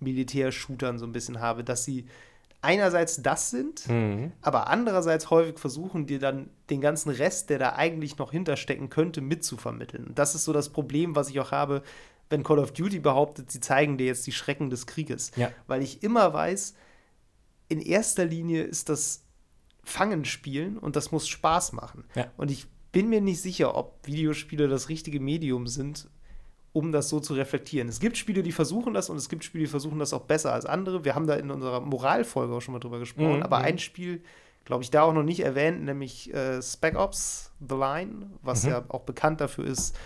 [0.00, 2.06] Singleplayer-Militär-Shootern so ein bisschen habe, dass sie
[2.60, 4.30] einerseits das sind, Mhm.
[4.40, 9.20] aber andererseits häufig versuchen, dir dann den ganzen Rest, der da eigentlich noch hinterstecken könnte,
[9.20, 10.06] mitzuvermitteln.
[10.06, 11.82] Und das ist so das Problem, was ich auch habe,
[12.32, 15.30] wenn Call of Duty behauptet, sie zeigen dir jetzt die Schrecken des Krieges.
[15.36, 15.50] Ja.
[15.68, 16.74] Weil ich immer weiß,
[17.68, 19.24] in erster Linie ist das
[19.84, 22.04] Fangenspielen und das muss Spaß machen.
[22.14, 22.26] Ja.
[22.36, 26.08] Und ich bin mir nicht sicher, ob Videospiele das richtige Medium sind,
[26.72, 27.88] um das so zu reflektieren.
[27.88, 30.52] Es gibt Spiele, die versuchen das und es gibt Spiele, die versuchen das auch besser
[30.52, 31.04] als andere.
[31.04, 33.64] Wir haben da in unserer Moralfolge auch schon mal drüber gesprochen, Mhm, aber mhm.
[33.64, 34.22] ein Spiel,
[34.64, 38.70] glaube ich, da auch noch nicht erwähnt, nämlich äh, Spec Ops The Line, was Mhm.
[38.70, 39.96] ja auch bekannt dafür ist,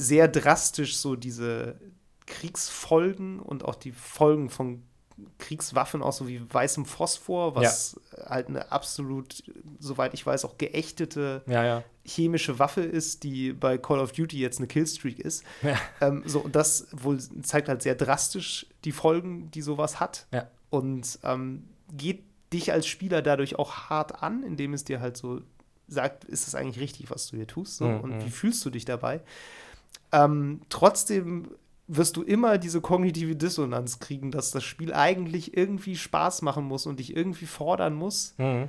[0.00, 1.78] sehr drastisch so diese
[2.26, 4.82] Kriegsfolgen und auch die Folgen von
[5.38, 9.42] Kriegswaffen, auch so wie weißem Phosphor, was halt eine absolut,
[9.78, 11.84] soweit ich weiß, auch geächtete Ja, ja.
[12.04, 15.44] chemische Waffe ist, die bei Call of Duty jetzt eine Killstreak ist.
[15.62, 15.76] Ja.
[16.00, 20.26] Ähm, so, und das wohl zeigt halt sehr drastisch die Folgen, die sowas hat.
[20.32, 20.46] Ja.
[20.70, 25.42] Und ähm, geht dich als Spieler dadurch auch hart an, indem es dir halt so
[25.86, 27.76] sagt, ist das eigentlich richtig, was du hier tust?
[27.76, 28.24] So, Mhm, und mhm.
[28.24, 29.20] wie fühlst du dich dabei?
[30.12, 31.50] Ähm, trotzdem
[31.86, 36.86] wirst du immer diese kognitive Dissonanz kriegen, dass das Spiel eigentlich irgendwie Spaß machen muss
[36.86, 38.34] und dich irgendwie fordern muss.
[38.38, 38.68] Mhm.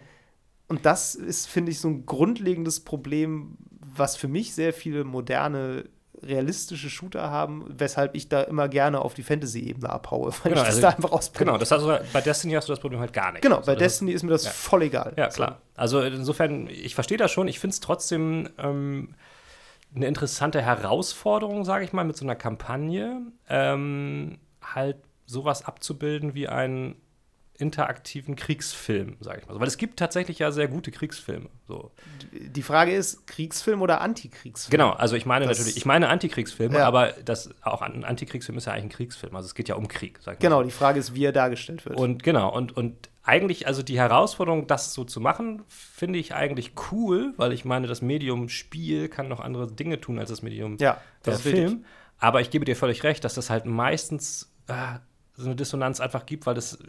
[0.67, 3.57] Und das ist, finde ich, so ein grundlegendes Problem,
[3.95, 5.85] was für mich sehr viele moderne,
[6.23, 10.67] realistische Shooter haben, weshalb ich da immer gerne auf die Fantasy-Ebene abhaue, weil Genau, ich
[10.67, 11.45] das also- da einfach ausbringe.
[11.47, 13.41] Genau, das hast du, bei Destiny hast du das Problem halt gar nicht.
[13.41, 14.51] Genau, Also bei ist- Destiny ist mir das ja.
[14.51, 15.13] voll egal.
[15.17, 15.61] Ja, klar.
[15.75, 17.47] Also insofern, ich verstehe das schon.
[17.47, 19.15] Ich finde es trotzdem ähm,
[19.95, 26.47] eine interessante Herausforderung, sage ich mal, mit so einer Kampagne, ähm, halt sowas abzubilden wie
[26.47, 26.95] einen
[27.57, 29.59] interaktiven Kriegsfilm, sage ich mal.
[29.59, 31.47] Weil es gibt tatsächlich ja sehr gute Kriegsfilme.
[31.67, 31.91] So.
[32.31, 34.71] Die Frage ist, Kriegsfilm oder Antikriegsfilm?
[34.71, 36.87] Genau, also ich meine Das- natürlich, ich meine Antikriegsfilme, Ja.
[36.87, 39.35] aber das auch ein Antikriegsfilm ist ja eigentlich ein Kriegsfilm.
[39.35, 40.47] Also es geht ja um Krieg, sag ich mal.
[40.49, 41.99] Genau, die Frage ist, wie er dargestellt wird.
[41.99, 46.73] Und genau, und, und eigentlich, also die Herausforderung, das so zu machen, finde ich eigentlich
[46.91, 50.77] cool, weil ich meine, das Medium Spiel kann noch andere Dinge tun als das Medium
[50.79, 51.53] ja, das richtig.
[51.53, 51.85] Film.
[52.17, 54.99] Aber ich gebe dir völlig recht, dass das halt meistens ah,
[55.35, 56.79] so eine Dissonanz einfach gibt, weil das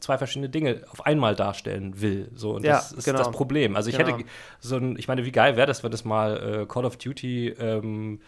[0.00, 2.30] zwei verschiedene Dinge auf einmal darstellen will.
[2.34, 3.18] So, und Ja, das ist genau.
[3.18, 3.76] das Problem.
[3.76, 4.16] Also ich Genau.
[4.16, 4.24] hätte
[4.60, 7.48] so ein, ich meine, wie geil wäre das, wenn es mal äh, Call of Duty
[7.58, 8.20] ähm,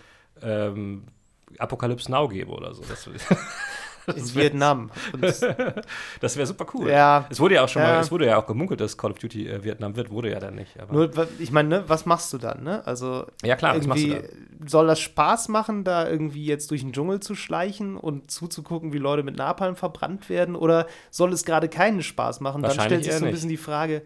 [0.43, 1.05] ähm,
[1.59, 2.83] Apocalypse Now gäbe oder so.
[4.07, 4.91] Das, In Vietnam.
[5.21, 5.41] Das
[6.37, 6.91] wäre super cool.
[6.91, 7.89] ja, Es wurde ja auch schon Ja.
[7.95, 10.39] mal, es wurde ja auch gemunkelt, dass Call of Duty äh, Vietnam wird, wurde ja
[10.41, 10.79] dann nicht.
[10.81, 12.87] Aber nur, ich meine, ne, was machst du dann, ne?
[12.87, 14.29] Also, ja klar, was machst du irgendwie
[14.67, 18.99] soll das Spaß machen, da irgendwie jetzt durch den Dschungel zu schleichen und zuzugucken, wie
[18.99, 20.55] Leute mit Napalm verbrannt werden?
[20.55, 22.63] Oder soll es gerade keinen Spaß machen?
[22.63, 24.03] Dann stellt sich so ein bisschen die Frage,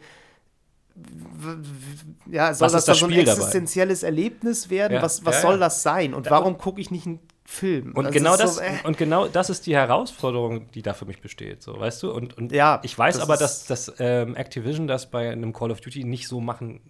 [2.31, 3.37] ja, soll Was das dann das so ein Spiel dabei?
[3.39, 4.95] existenzielles Erlebnis werden?
[4.95, 5.59] Ja, Was, was ja, soll ja.
[5.61, 6.15] das sein?
[6.15, 7.93] Und Da- warum gucke ich nicht einen Film?
[7.95, 11.05] Und Also genau das, so, äh, und genau das ist die Herausforderung, die da für
[11.05, 12.11] mich besteht, so, weißt du?
[12.11, 15.71] Und, und Ja, ich weiß das aber, dass, dass ähm, Activision das bei einem Call
[15.71, 16.81] of Duty nicht so machen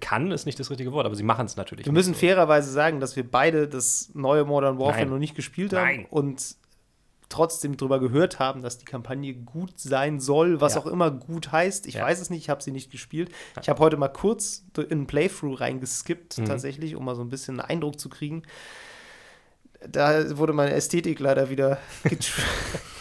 [0.00, 1.86] kann, ist nicht das richtige Wort, aber sie machen es natürlich.
[1.86, 2.18] Wir müssen so.
[2.20, 5.10] fairerweise sagen, dass wir beide das neue Modern Warfare Nein.
[5.10, 6.06] noch nicht gespielt haben Nein.
[6.10, 6.56] und
[7.28, 10.80] trotzdem darüber gehört haben, dass die Kampagne gut sein soll, was Ja.
[10.80, 11.86] auch immer gut heißt.
[11.86, 12.04] Ich Ja.
[12.04, 13.30] weiß es nicht, ich habe sie nicht gespielt.
[13.60, 16.44] Ich habe heute mal kurz in einen Playthrough reingeskippt, Mhm.
[16.46, 18.42] tatsächlich, um mal so ein bisschen einen Eindruck zu kriegen.
[19.88, 22.42] Da wurde meine Ästhetik leider wieder getr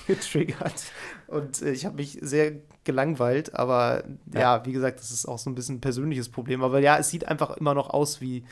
[0.08, 0.84] getriggert.
[1.28, 2.54] Und äh, ich habe mich sehr
[2.84, 4.40] gelangweilt, aber ja.
[4.40, 4.66] Ja.
[4.66, 6.64] wie gesagt, das ist auch so ein bisschen ein persönliches Problem.
[6.64, 8.46] Aber ja, es sieht einfach immer noch aus wie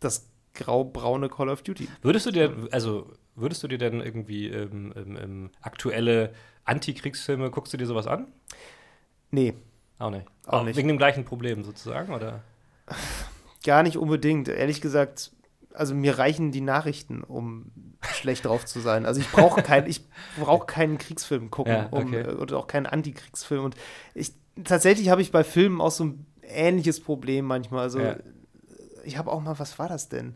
[0.00, 1.88] das grau-braune Call of Duty.
[2.02, 6.32] Würdest du dir, also würdest du dir denn irgendwie ähm, ähm, ähm, aktuelle
[6.64, 8.28] Antikriegsfilme, guckst du dir sowas an?
[9.30, 9.54] Nee,
[9.98, 10.26] Auch nicht.
[10.46, 10.76] Auch nicht.
[10.76, 12.42] Wegen dem gleichen Problem sozusagen, oder?
[13.64, 14.48] gar nicht unbedingt.
[14.48, 15.32] Ehrlich gesagt,
[15.74, 17.66] also mir reichen die Nachrichten, um
[18.12, 19.06] schlecht drauf zu sein.
[19.06, 20.06] Also ich brauche kein, ich
[20.38, 22.22] brauche keinen Kriegsfilm gucken Ja, um, okay.
[22.22, 23.64] äh, oder auch keinen Antikriegsfilm.
[23.64, 23.76] Und
[24.14, 24.32] ich
[24.64, 27.82] tatsächlich habe ich bei Filmen auch so ein ähnliches Problem manchmal.
[27.82, 28.16] Also Ja.
[29.04, 30.34] ich habe auch mal, was war das denn?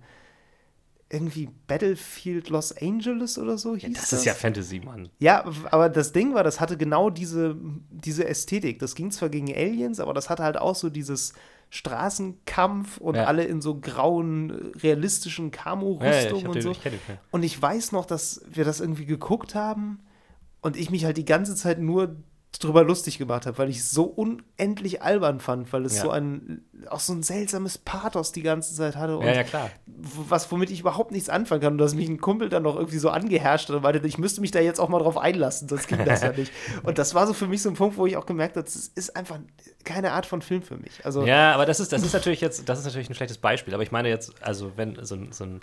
[1.11, 5.11] Irgendwie Battlefield Los Angeles oder so hieß Das ist ja Fantasy, Mann.
[5.19, 7.57] Ja, aber das Ding war, das hatte genau diese,
[7.91, 8.79] diese Ästhetik.
[8.79, 11.35] Das ging zwar gegen Aliens, aber das hatte halt auch so dieses
[11.75, 13.25] Straßenkampf und Ja.
[13.25, 16.71] alle in so grauen, realistischen Ja, ja, Camo-Rüstungen ich, hab und den, so.
[16.71, 17.19] ich den.
[17.33, 19.99] Und ich weiß noch, dass wir das irgendwie geguckt haben
[20.61, 22.17] und ich mich halt die ganze Zeit nur
[22.59, 26.03] drüber lustig gemacht habe, weil ich es so unendlich albern fand, weil es Ja.
[26.05, 29.71] so ein auch so ein seltsames Pathos die ganze Zeit hatte und Ja, ja, klar.
[29.87, 32.99] was womit ich überhaupt nichts anfangen kann und dass mich ein Kumpel dann noch irgendwie
[32.99, 35.89] so angeherrscht hat und meinte, ich müsste mich da jetzt auch mal drauf einlassen, sonst
[35.89, 36.53] ging das ja nicht.
[36.83, 38.77] Und das war so für mich so ein Punkt, wo ich auch gemerkt habe, das
[38.77, 39.39] ist einfach
[39.85, 41.05] keine Art von Film für mich.
[41.05, 43.73] Also Ja, aber das ist, das ist natürlich jetzt, das ist natürlich ein schlechtes Beispiel.
[43.75, 45.61] Aber ich meine jetzt, also wenn so so ein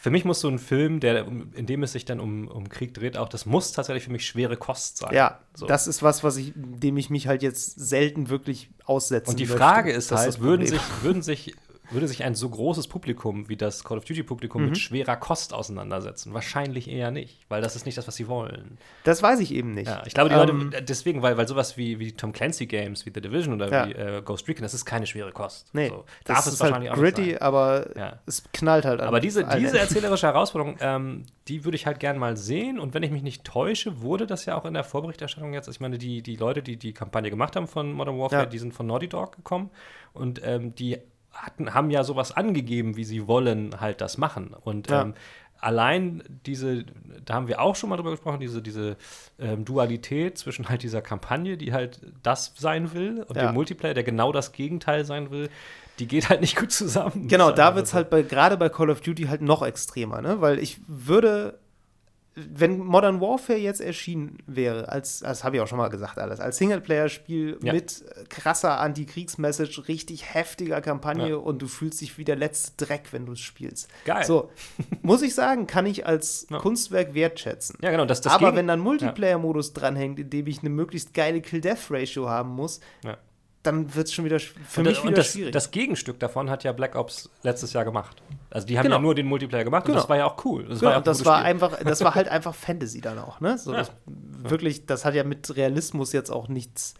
[0.00, 2.94] Für mich muss so ein Film, der, in dem es sich dann um, um Krieg
[2.94, 5.14] dreht, auch, das muss tatsächlich für mich schwere Kost sein.
[5.14, 5.66] Ja, so.
[5.66, 9.44] das ist was, was ich, dem ich mich halt jetzt selten wirklich aussetzen Und die
[9.44, 9.58] möchte.
[9.58, 11.54] Frage ist Das halt, das würden sich, würden sich
[11.90, 14.68] würde sich ein so großes Publikum wie das Call of Duty-Publikum Mhm.
[14.68, 16.34] mit schwerer Kost auseinandersetzen?
[16.34, 18.78] Wahrscheinlich eher nicht, weil das ist nicht das, was sie wollen.
[19.04, 19.88] Das weiß ich eben nicht.
[19.88, 23.10] Ja, ich glaube, die Ähm, Leute, deswegen, weil, weil sowas wie, wie Tom Clancy-Games, wie
[23.14, 23.88] The Division oder Ja.
[23.88, 25.74] wie äh, Ghost Recon, das ist keine schwere Kost.
[25.74, 26.04] Nee, so.
[26.24, 28.18] das ist halt wahrscheinlich auch nicht gritty, aber Ja.
[28.26, 32.18] es knallt halt an Aber diese, diese erzählerische Herausforderung, ähm, die würde ich halt gern
[32.18, 32.78] mal sehen.
[32.78, 35.68] Und wenn ich mich nicht täusche, wurde das ja auch in der Vorberichterstattung jetzt.
[35.68, 38.74] Ich meine, die, die Leute, die die Kampagne gemacht haben von Modern Warfare, die sind
[38.74, 39.70] von Naughty Dog gekommen.
[40.12, 40.98] Und ähm, die
[41.32, 44.54] hatten, haben ja sowas angegeben, wie sie wollen halt das machen.
[44.60, 45.02] Und Ja.
[45.02, 45.14] ähm,
[45.60, 46.84] allein diese,
[47.24, 48.96] da haben wir auch schon mal drüber gesprochen, diese, diese
[49.38, 53.46] ähm, Dualität zwischen halt dieser Kampagne, die halt das sein will, und Ja.
[53.46, 55.48] dem Multiplayer, der genau das Gegenteil sein will,
[55.98, 57.26] die geht halt nicht gut zusammen.
[57.28, 60.22] Genau, da einfach wird es halt bei, gerade bei Call of Duty halt noch extremer,
[60.22, 60.40] ne?
[60.40, 61.58] Weil ich würde,
[62.54, 66.40] wenn Modern Warfare jetzt erschienen wäre, als, das habe ich auch schon mal gesagt, alles,
[66.40, 67.72] als Singleplayer-Spiel Ja.
[67.72, 71.36] mit krasser Anti-Kriegs-Message, richtig heftiger Kampagne Ja.
[71.36, 73.88] und du fühlst dich wie der letzte Dreck, wenn du es spielst.
[74.04, 74.24] Geil.
[74.24, 74.50] So,
[75.02, 76.58] muss ich sagen, kann ich als Ja.
[76.58, 77.78] Kunstwerk wertschätzen.
[77.82, 81.40] Ja, genau, das, das Aber wenn dann Multiplayer-Modus dranhängt, in dem ich eine möglichst geile
[81.40, 82.80] Kill-Death-Ratio haben muss.
[83.68, 85.52] Dann wird es schon wieder für und, mich wieder und das, schwierig.
[85.52, 88.22] das Gegenstück davon hat ja Black Ops letztes Jahr gemacht.
[88.50, 88.96] Also die haben Genau.
[88.96, 90.00] ja nur den Multiplayer gemacht und Genau.
[90.00, 90.64] das war ja auch cool.
[90.68, 93.18] Das Ja, war ja auch und das war einfach, das war halt einfach Fantasy dann
[93.18, 93.58] auch, ne?
[93.58, 93.78] So, Ja.
[93.78, 93.92] das,
[94.42, 96.94] wirklich, das hat ja mit Realismus jetzt auch nichts,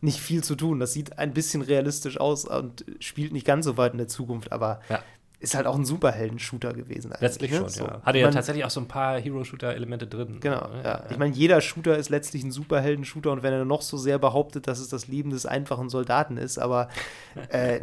[0.00, 0.78] nicht viel zu tun.
[0.80, 4.52] Das sieht ein bisschen realistisch aus und spielt nicht ganz so weit in der Zukunft,
[4.52, 5.00] aber Ja.
[5.40, 7.08] Ist halt auch ein Superhelden-Shooter gewesen.
[7.12, 7.56] eigentlich, Letztlich ne?
[7.56, 7.84] schon, So.
[7.86, 8.02] ja.
[8.02, 10.38] Hatte Ich ja tatsächlich auch so ein paar Hero-Shooter-Elemente drin.
[10.40, 10.82] Genau, Ne?
[10.84, 11.04] ja.
[11.10, 14.68] Ich meine, jeder Shooter ist letztlich ein Superhelden-Shooter und wenn er noch so sehr behauptet,
[14.68, 16.88] dass es das Leben des einfachen Soldaten ist, aber
[17.48, 17.80] äh,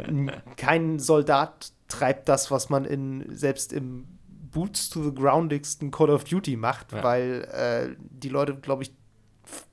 [0.56, 4.06] kein Soldat treibt das, was man in, selbst im
[4.50, 7.02] Boots to the groundigsten Call of Duty macht, Ja.
[7.02, 8.92] weil äh, die Leute, glaube ich,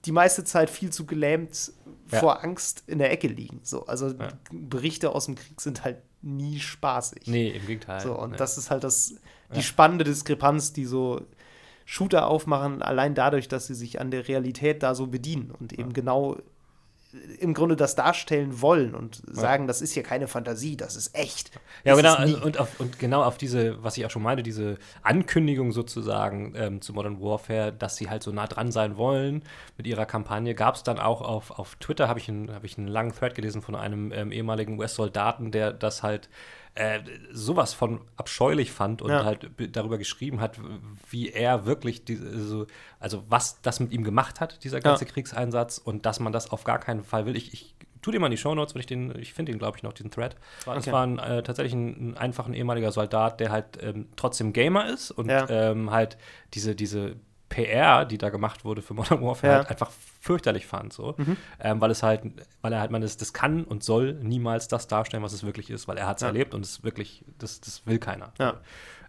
[0.06, 1.72] die meiste Zeit viel zu gelähmt
[2.12, 2.20] Ja.
[2.20, 3.60] vor Angst in der Ecke liegen.
[3.64, 4.30] So, also Ja.
[4.52, 7.28] Berichte aus dem Krieg sind halt nie spaßig.
[7.28, 8.02] Nee, im Gegenteil.
[8.02, 8.38] So, und ne.
[8.38, 9.16] das ist halt das,
[9.52, 9.62] die Ja.
[9.62, 11.22] spannende Diskrepanz, die so
[11.86, 15.94] Shooter aufmachen, allein dadurch, dass sie sich an der Realität da so bedienen und eben
[15.94, 16.38] genau
[17.40, 21.52] im Grunde das darstellen wollen und sagen, das ist hier keine Fantasie, das ist echt.
[21.84, 24.78] Ja, Ist genau, und, auf, und genau auf diese, was ich auch schon meinte, diese
[25.04, 29.44] Ankündigung sozusagen ähm, zu Modern Warfare, dass sie halt so nah dran sein wollen
[29.78, 32.78] mit ihrer Kampagne, gab es dann auch auf, auf Twitter, habe ich, einen- hab ich
[32.78, 36.30] einen langen Thread gelesen von einem ähm, ehemaligen US-Soldaten, der das halt
[36.76, 37.00] äh,
[37.32, 39.24] sowas von abscheulich fand und Ja.
[39.24, 40.60] halt darüber geschrieben hat,
[41.10, 42.68] wie er wirklich, diese, so,
[43.00, 45.12] also was das mit ihm gemacht hat, dieser ganze Ja.
[45.12, 47.36] Kriegseinsatz und dass man das auf gar keinen Fall will.
[47.38, 49.78] Ich, ich tu dir mal in die Shownotes, wenn ich den, ich finde den, glaube
[49.78, 50.36] ich, noch, diesen Thread.
[50.66, 50.92] Das Okay.
[50.92, 55.12] war ein, äh, tatsächlich ein, ein einfacher ehemaliger Soldat, der halt ähm, trotzdem Gamer ist
[55.12, 55.50] und Ja.
[55.50, 56.18] ähm, halt
[56.54, 57.16] diese, diese
[57.50, 59.92] PR, die da gemacht wurde für Modern Warfare, halt einfach
[60.26, 61.16] fürchterlich fand, so.
[61.60, 62.22] Ähm, weil es halt,
[62.62, 65.70] weil er halt, man das, das kann und soll niemals das darstellen, was es wirklich
[65.70, 66.28] ist, weil er hat es Ja.
[66.30, 68.34] erlebt und es wirklich, das, das will keiner.
[68.40, 68.56] Ja.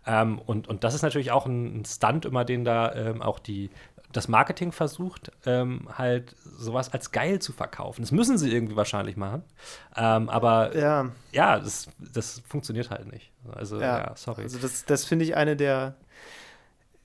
[0.07, 3.39] Ähm, und, und das ist natürlich auch ein, ein Stunt immer, den da ähm, auch
[3.39, 3.71] die,
[4.13, 8.03] das Marketing versucht, ähm, halt sowas als geil zu verkaufen.
[8.03, 9.43] Das müssen sie irgendwie wahrscheinlich machen.
[9.97, 13.33] Ähm, aber ja, Ja, das, das funktioniert halt nicht.
[13.53, 14.43] Also, ja, ja, sorry.
[14.43, 15.97] Also das, das finde ich eine der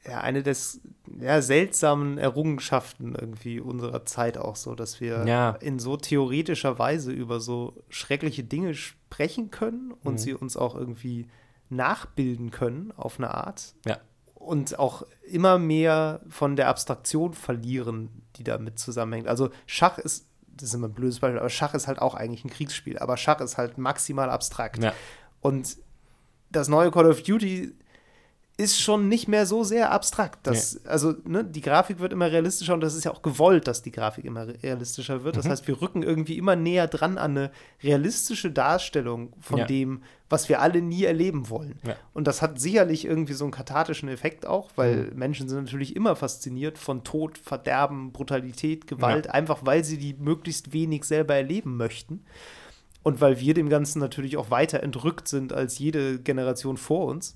[0.08, 0.82] ja, eine des
[1.20, 5.52] ja, seltsamen Errungenschaften irgendwie unserer Zeit auch so, dass wir Ja.
[5.62, 10.18] in so theoretischer Weise über so schreckliche Dinge sprechen können und Mhm.
[10.18, 11.28] sie uns auch irgendwie
[11.70, 13.98] nachbilden können auf eine Art ja.
[14.36, 19.28] und auch immer mehr von der Abstraktion verlieren, die damit zusammenhängt.
[19.28, 22.44] Also Schach ist, das ist immer ein blödes Beispiel, aber Schach ist halt auch eigentlich
[22.44, 24.84] ein Kriegsspiel, aber Schach ist halt maximal abstrakt.
[24.84, 24.94] Ja.
[25.40, 25.78] Und
[26.52, 27.74] das neue Call of Duty
[28.58, 30.46] ist schon nicht mehr so sehr abstrakt.
[30.46, 33.82] Das, Also, ne, die Grafik wird immer realistischer und das ist ja auch gewollt, dass
[33.82, 35.36] die Grafik immer realistischer wird.
[35.36, 35.50] Das Mhm.
[35.50, 39.66] heißt, wir rücken irgendwie immer näher dran an eine realistische Darstellung von Ja.
[39.66, 41.80] dem, was wir alle nie erleben wollen.
[41.86, 41.96] Ja.
[42.14, 45.18] Und das hat sicherlich irgendwie so einen kathartischen Effekt auch, weil Mhm.
[45.18, 50.72] Menschen sind natürlich immer fasziniert von Tod, Verderben, Brutalität, Gewalt, einfach weil sie die möglichst
[50.72, 52.24] wenig selber erleben möchten.
[53.04, 57.34] Und weil wir dem Ganzen natürlich auch weiter entrückt sind als jede Generation vor uns.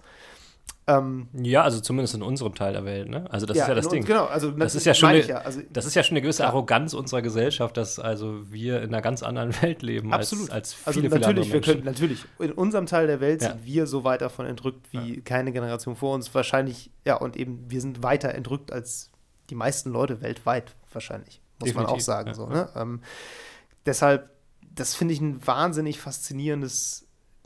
[0.88, 3.26] Ähm, Ja, also zumindest in unserem Teil der Welt, ne?
[3.32, 4.06] Also das ist ja das in- Ding.
[4.06, 5.38] Genau, also Das ist ja schon eine, ja.
[5.40, 6.50] Also, das ist ja schon eine gewisse Klar.
[6.54, 10.52] Arroganz unserer Gesellschaft, dass also wir in einer ganz anderen Welt leben absolut.
[10.52, 11.74] als, als viele, also viele natürlich, andere wir Menschen.
[11.74, 13.50] können, natürlich, in unserem Teil der Welt Ja.
[13.54, 16.34] sind wir so weit davon entrückt wie keine Generation vor uns.
[16.36, 19.10] Wahrscheinlich, ja, und eben, wir sind weiter entrückt als
[19.50, 21.42] die meisten Leute weltweit, wahrscheinlich.
[21.62, 22.28] Muss man auch Definitiv, sagen.
[22.28, 22.50] ja, so, ja.
[22.50, 22.70] ne?
[22.76, 23.02] ähm,
[23.88, 24.30] deshalb,
[24.76, 27.05] das finde ich ein wahnsinnig faszinierendes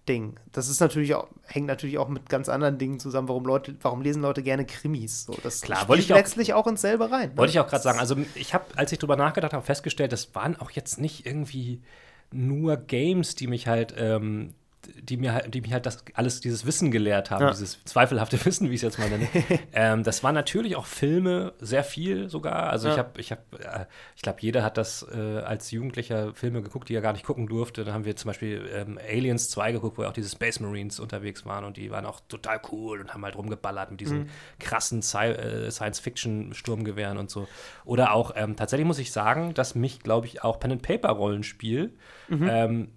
[0.10, 0.40] Ding.
[0.52, 4.02] Das ist natürlich auch, hängt natürlich auch mit ganz anderen Dingen zusammen, warum Leute, warum
[4.02, 5.24] lesen Leute gerne Krimis.
[5.26, 7.30] So, das Klar, wollte ich auch- letztlich auch ins selbe rein.
[7.30, 7.38] ne?
[7.38, 8.00] Wollte ich auch gerade sagen.
[8.00, 11.82] Also ich habe, als ich drüber nachgedacht habe, festgestellt, das waren auch jetzt nicht irgendwie
[12.32, 14.54] nur Games, die mich halt, ähm,
[15.02, 17.50] die mir halt, die mich halt das alles dieses Wissen gelehrt haben, Ja.
[17.52, 19.28] dieses zweifelhafte Wissen, wie ich es jetzt mal nenne.
[19.74, 22.70] ähm, das waren natürlich auch Filme, sehr viel sogar.
[22.70, 23.00] Also ich Ja.
[23.04, 26.96] habe, ich habe, äh, ich glaube, jeder hat das äh, als Jugendlicher Filme geguckt, die
[26.96, 27.84] er gar nicht gucken durfte.
[27.84, 31.00] Da haben wir zum Beispiel ähm, Aliens 2 geguckt, wo ja auch diese Space Marines
[31.00, 35.02] unterwegs waren und die waren auch total cool und haben halt rumgeballert mit diesen krassen
[35.02, 37.48] Sci äh, Science-Fiction-Sturmgewehren und so.
[37.86, 41.94] Oder auch, ähm, tatsächlich muss ich sagen, dass mich, glaube ich, auch Pen-and-Paper-Rollenspiel
[42.32, 42.90] ähm,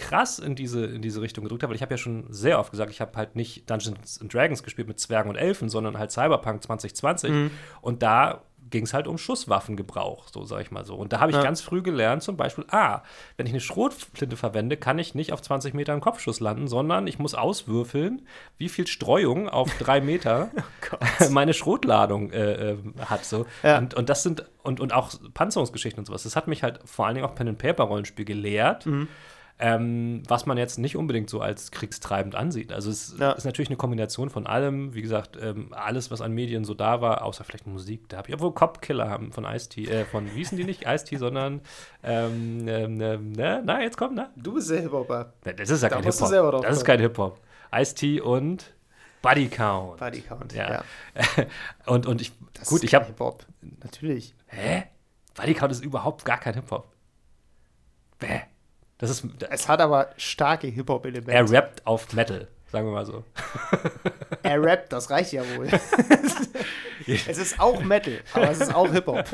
[0.00, 2.70] krass in diese, in diese Richtung gedrückt hat, weil ich habe ja schon sehr oft
[2.70, 6.10] gesagt, ich habe halt nicht Dungeons and Dragons gespielt mit Zwergen und Elfen, sondern halt
[6.12, 7.50] Cyberpunk 2020
[7.82, 10.94] und da ging es halt um Schusswaffengebrauch, so sage ich mal so.
[10.96, 11.42] Und da habe ich Ja.
[11.42, 13.00] ganz früh gelernt, zum Beispiel, ah,
[13.38, 17.06] wenn ich eine Schrotflinte verwende, kann ich nicht auf 20 Meter einen Kopfschuss landen, sondern
[17.06, 18.26] ich muss auswürfeln,
[18.58, 20.50] wie viel Streuung auf drei Meter
[21.30, 22.76] meine Schrotladung äh, äh,
[23.06, 23.24] hat.
[23.24, 23.46] So.
[23.62, 23.78] Ja.
[23.78, 26.24] Und, und das sind, und, und auch Panzerungsgeschichten und sowas.
[26.24, 28.86] Das hat mich halt vor allen Dingen auch Pen-and-Paper-Rollenspiel gelehrt.
[29.60, 32.72] Ähm, was man jetzt nicht unbedingt so als kriegstreibend ansieht.
[32.72, 33.32] Also es Ja.
[33.32, 34.94] ist natürlich eine Kombination von allem.
[34.94, 38.08] Wie gesagt, ähm, alles, was an Medien so da war, außer vielleicht Musik.
[38.08, 40.84] Da habe ich, obwohl Cop-Killer haben von Ice-T, äh, von, wie hießen die nicht?
[40.86, 41.60] Ice-T, sondern,
[42.04, 44.30] ähm, ähm, ähm, na, na, jetzt kommt, na?
[44.36, 45.32] Du bist der Hip-Hopper.
[45.42, 46.62] Das ist ja Da kein Hip-Hop.
[46.62, 47.40] Das ist kein Hip-Hop.
[47.74, 48.72] Ice-T und
[49.22, 49.98] Buddy Count.
[49.98, 50.52] Body Count.
[50.52, 50.84] Ja.
[51.86, 53.44] und, und ich, Das gut, ist ich habe, Hip-Hop.
[53.82, 54.36] Natürlich.
[54.46, 54.84] hä?
[55.34, 56.86] Buddy Count ist überhaupt gar kein Hip-Hop.
[58.20, 58.42] Bäh.
[58.98, 61.30] Das ist, Es hat aber starke Hip-Hop-Elemente.
[61.32, 63.24] er rappt auf Metal, sagen wir mal so.
[64.42, 65.68] Er rappt, das reicht ja wohl.
[67.06, 69.24] es ist auch Metal, aber es ist auch Hip-Hop.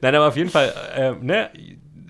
[0.00, 1.50] Nein, aber auf jeden Fall, äh, ne,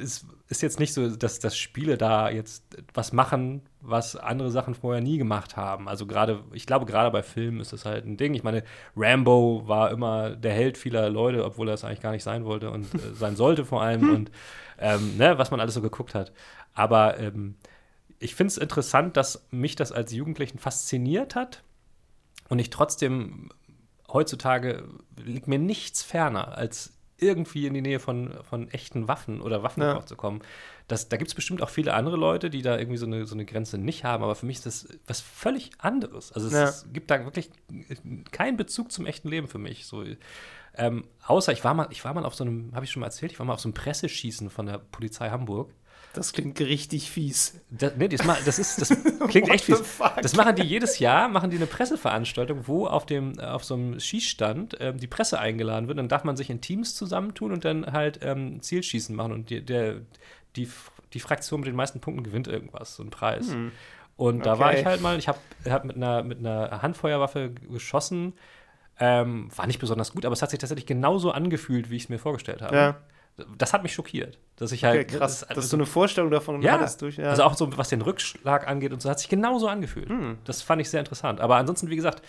[0.01, 4.75] es ist jetzt nicht so, dass, dass Spiele da jetzt was machen, was andere Sachen
[4.75, 5.89] vorher nie gemacht haben.
[5.89, 8.35] Also gerade, ich glaube, gerade bei Filmen ist das halt ein Ding.
[8.35, 8.63] Ich meine,
[8.95, 12.71] Rambo war immer der Held vieler Leute, obwohl er es eigentlich gar nicht sein wollte
[12.71, 14.31] und äh, sein sollte vor allem und
[14.79, 16.33] ähm, ne, was man alles so geguckt hat.
[16.75, 17.57] Aber ähm,
[18.19, 21.63] ich finde es interessant, dass mich das als Jugendlichen fasziniert hat
[22.51, 23.49] und ich trotzdem
[24.07, 24.85] heutzutage
[25.17, 26.93] liegt mir nichts ferner, als
[27.23, 30.07] irgendwie in die Nähe von, von echten Waffen oder Waffengebrauch Ja.
[30.07, 30.43] zu kommen.
[30.89, 33.35] Das, da gibt es bestimmt auch viele andere Leute, die da irgendwie so eine, so
[33.35, 36.33] eine Grenze nicht haben, aber für mich ist das was völlig anderes.
[36.33, 36.65] Also es, Ja.
[36.65, 37.51] es gibt da wirklich
[38.33, 39.87] keinen Bezug zum echten Leben für mich.
[39.87, 40.05] So,
[40.75, 43.07] ähm, außer ich war mal, ich war mal auf so einem, habe ich schon mal
[43.07, 45.73] erzählt, ich war mal auf so einem Presseschießen von der Polizei Hamburg.
[46.15, 47.61] Das klingt richtig fies.
[47.71, 48.89] Das, nee, das, das, ist, das
[49.29, 49.83] klingt echt fies.
[50.21, 53.99] Das machen die jedes Jahr, machen die eine Presseveranstaltung, wo auf, dem, auf so einem
[53.99, 55.99] Schießstand ähm, die Presse eingeladen wird.
[55.99, 59.33] Dann darf man sich in Teams zusammentun und dann halt ähm, Zielschießen machen.
[59.33, 60.03] Und die, der,
[60.57, 60.69] die,
[61.15, 63.57] die Fraktion mit den meisten Punkten gewinnt irgendwas, so einen Preis.
[64.17, 64.81] Und da war Okay.
[64.81, 65.39] ich halt mal, ich habe
[65.69, 68.35] hab mit, einer, mit einer Handfeuerwaffe geschossen.
[69.01, 72.09] Ähm, war nicht besonders gut, aber es hat sich tatsächlich genauso angefühlt, wie ich es
[72.11, 72.77] mir vorgestellt habe.
[72.77, 72.97] Ja.
[73.57, 75.09] Das hat mich schockiert, dass ich Okay, halt.
[75.09, 75.41] krass.
[75.49, 77.17] das- Dass du eine Vorstellung davon ja, hattest durch.
[77.17, 77.31] Ja.
[77.31, 80.09] also auch so, was den Rückschlag angeht und so, hat sich genauso angefühlt.
[80.09, 80.39] Hm.
[80.45, 81.41] Das fand ich sehr interessant.
[81.41, 82.23] Aber ansonsten, wie gesagt,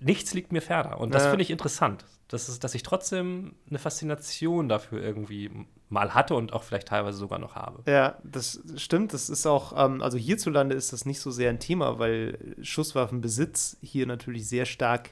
[0.00, 0.98] nichts liegt mir ferner.
[1.00, 1.30] Und das Ja.
[1.30, 2.04] finde ich interessant.
[2.28, 5.50] Das ist, dass ich trotzdem eine Faszination dafür irgendwie
[5.88, 7.82] mal hatte und auch vielleicht teilweise sogar noch habe.
[7.90, 9.12] Ja, das stimmt.
[9.12, 13.76] Das ist auch, ähm, also hierzulande ist das nicht so sehr ein Thema, weil Schusswaffenbesitz
[13.82, 15.10] hier natürlich sehr stark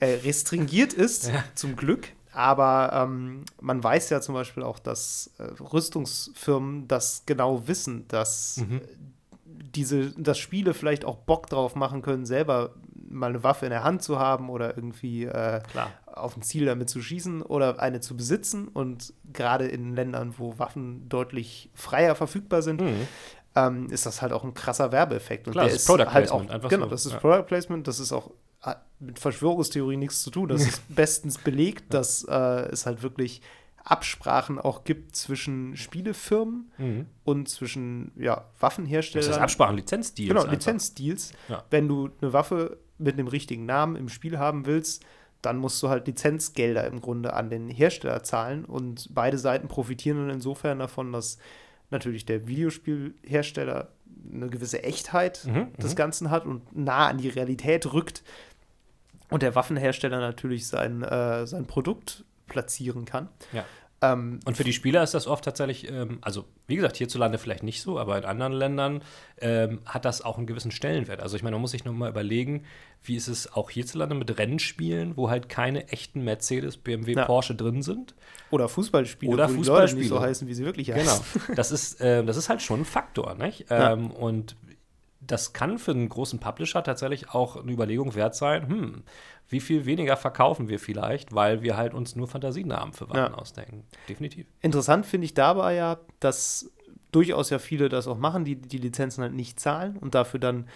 [0.00, 1.44] äh, restringiert ist, Ja.
[1.54, 2.08] zum Glück.
[2.32, 8.56] Aber ähm, man weiß ja zum Beispiel auch, dass äh, Rüstungsfirmen das genau wissen, dass
[8.58, 8.80] Mhm.
[9.44, 12.74] diese, dass Spiele vielleicht auch Bock drauf machen können, selber
[13.08, 15.60] mal eine Waffe in der Hand zu haben oder irgendwie äh,
[16.06, 18.68] auf ein Ziel damit zu schießen oder eine zu besitzen.
[18.68, 23.06] Und gerade in Ländern, wo Waffen deutlich freier verfügbar sind, Mhm.
[23.54, 25.46] ähm, ist das halt auch ein krasser Werbeeffekt.
[25.46, 27.12] Und Klar, der das ist ist Product halt Placement, auch, einfach genau, so, das ist
[27.12, 27.18] ja.
[27.18, 28.30] Product Placement, das ist auch
[29.02, 30.48] mit Verschwörungstheorie nichts zu tun.
[30.48, 32.34] Das ist bestens belegt, dass äh,
[32.70, 33.42] es halt wirklich
[33.84, 37.06] Absprachen auch gibt zwischen Spielefirmen Mhm.
[37.24, 39.30] und zwischen ja, Das Waffenherstellern.
[39.30, 40.28] ist Absprachen, Lizenzdeals.
[40.28, 40.52] Genau, einfach.
[40.52, 41.32] Lizenzdeals.
[41.48, 41.64] Ja.
[41.70, 45.04] Wenn du eine Waffe mit dem richtigen Namen im Spiel haben willst,
[45.40, 50.18] dann musst du halt Lizenzgelder im Grunde an den Hersteller zahlen und beide Seiten profitieren
[50.18, 51.38] dann insofern davon, dass
[51.90, 53.88] natürlich der Videospielhersteller
[54.32, 55.96] eine gewisse Echtheit Mhm, des mhm.
[55.96, 58.22] Ganzen hat und nah an die Realität rückt
[59.32, 63.28] und der Waffenhersteller natürlich sein, äh, sein Produkt platzieren kann.
[63.52, 63.64] Ja.
[64.04, 67.62] Ähm, Und für die Spieler ist das oft tatsächlich, ähm, also wie gesagt, hierzulande vielleicht
[67.62, 69.02] nicht so, aber in anderen Ländern
[69.40, 71.20] ähm, hat das auch einen gewissen Stellenwert.
[71.22, 72.64] Also ich meine, man muss sich nur mal überlegen,
[73.04, 77.24] wie ist es auch hierzulande mit Rennspielen, wo halt keine echten Mercedes, BMW, Ja.
[77.26, 78.16] Porsche drin sind.
[78.50, 80.20] oder Fußballspiele, Oder wo die Leute nicht so Fußballspiele.
[80.20, 80.98] heißen, wie sie wirklich Genau.
[80.98, 81.54] heißen.
[81.54, 83.70] Das ist, äh, das ist halt schon ein Faktor, nicht?
[83.70, 83.92] Ja.
[83.92, 84.56] Ähm, und
[85.26, 89.02] das kann für einen großen Publisher tatsächlich auch eine Überlegung wert sein, hm,
[89.48, 93.34] wie viel weniger verkaufen wir vielleicht, weil wir halt uns nur Fantasienamen für Waffen ja.
[93.34, 93.84] ausdenken.
[94.08, 94.46] Definitiv.
[94.60, 96.72] Interessant finde ich dabei ja, dass
[97.12, 100.66] durchaus ja viele das auch machen, die die Lizenzen halt nicht zahlen und dafür dann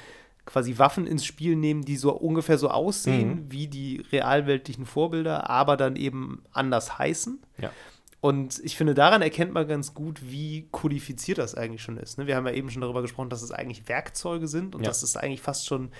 [0.44, 3.52] quasi Waffen ins Spiel nehmen, die so ungefähr so aussehen mhm.
[3.52, 7.40] wie die realweltlichen Vorbilder, aber dann eben anders heißen.
[7.58, 7.72] Ja.
[8.20, 12.18] Und ich finde, daran erkennt man ganz gut, wie kodifiziert das eigentlich schon ist.
[12.18, 12.26] Ne?
[12.26, 14.88] Wir haben ja eben schon darüber gesprochen, dass es eigentlich Werkzeuge sind und ja.
[14.88, 15.90] dass es eigentlich fast schon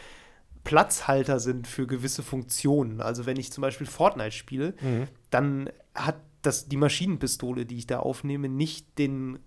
[0.65, 3.01] Platzhalter sind für gewisse Funktionen.
[3.01, 5.09] Also wenn ich zum Beispiel Fortnite spiele, mhm.
[5.31, 9.39] dann hat das, die Maschinenpistole, die ich da aufnehme, nicht den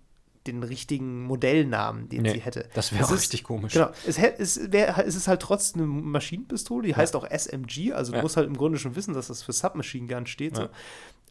[0.47, 2.67] den richtigen Modellnamen, den nee, sie hätte.
[2.73, 3.73] Das wäre richtig komisch.
[3.73, 3.89] Genau.
[4.07, 6.97] Es, es, wär, es, ist halt trotzdem eine Maschinenpistole, die ja.
[6.97, 10.07] heißt auch SMG, also du musst halt im Grunde schon wissen, dass das für Submachine
[10.07, 10.57] Gun steht.
[10.57, 10.63] Ja.
[10.63, 10.69] So.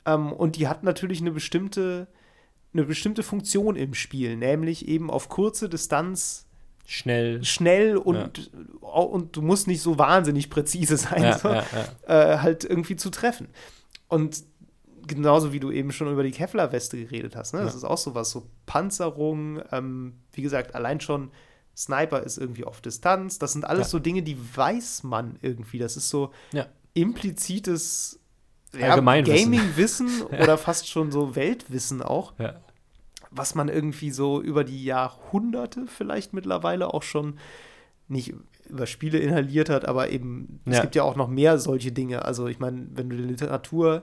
[0.08, 2.08] Ähm, und die hat natürlich eine bestimmte,
[2.72, 6.46] eine bestimmte Funktion im Spiel, nämlich eben auf kurze Distanz
[6.86, 8.50] schnell, schnell und,
[8.80, 13.48] und du musst nicht so wahnsinnig präzise sein, so, äh, halt irgendwie zu treffen.
[14.08, 14.42] Und
[15.06, 17.54] genauso wie du eben schon über die Kevlar-Weste geredet hast.
[17.54, 17.60] Ne?
[17.60, 17.78] Das ja.
[17.78, 21.30] ist auch sowas, so Panzerung, ähm, wie gesagt, allein schon
[21.76, 23.38] Sniper ist irgendwie auf Distanz.
[23.38, 23.90] Das sind alles ja.
[23.90, 25.78] so Dinge, die weiß man irgendwie.
[25.78, 26.66] Das ist so ja.
[26.94, 28.17] implizites
[28.76, 32.32] ja, Gaming-Wissen oder fast schon so Weltwissen auch.
[33.30, 37.38] Was man irgendwie so über die Jahrhunderte vielleicht mittlerweile auch schon
[38.08, 38.34] nicht
[38.68, 42.24] über Spiele inhaliert hat, aber eben, es gibt ja auch noch mehr solche Dinge.
[42.24, 44.02] Also ich meine, wenn du die Literatur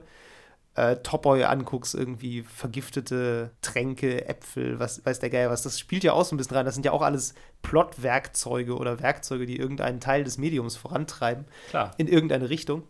[0.75, 6.13] äh, Topboy anguckst, irgendwie vergiftete Tränke, Äpfel, was weiß der Geier was, das spielt ja
[6.13, 6.65] auch so ein bisschen rein.
[6.65, 11.45] Das sind ja auch alles Plot-Werkzeuge oder Werkzeuge, die irgendeinen Teil des Mediums vorantreiben.
[11.69, 11.91] Klar.
[11.97, 12.83] In irgendeine Richtung.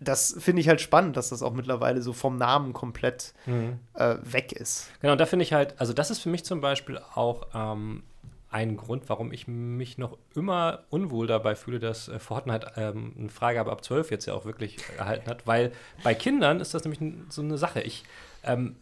[0.00, 3.78] Das finde ich halt spannend, dass das auch mittlerweile so vom Namen komplett mhm.
[3.94, 4.90] äh, weg ist.
[5.00, 8.02] Genau, da finde ich halt, also das ist für mich zum Beispiel auch ähm,
[8.50, 13.28] ein Grund, warum ich mich noch immer unwohl dabei fühle, dass äh, Fortnite ähm, eine
[13.28, 15.72] Freigabe ab 12 jetzt ja auch wirklich erhalten hat, weil
[16.02, 17.80] bei Kindern ist das nämlich so eine Sache.
[17.82, 18.04] Ich,
[18.42, 18.76] ähm,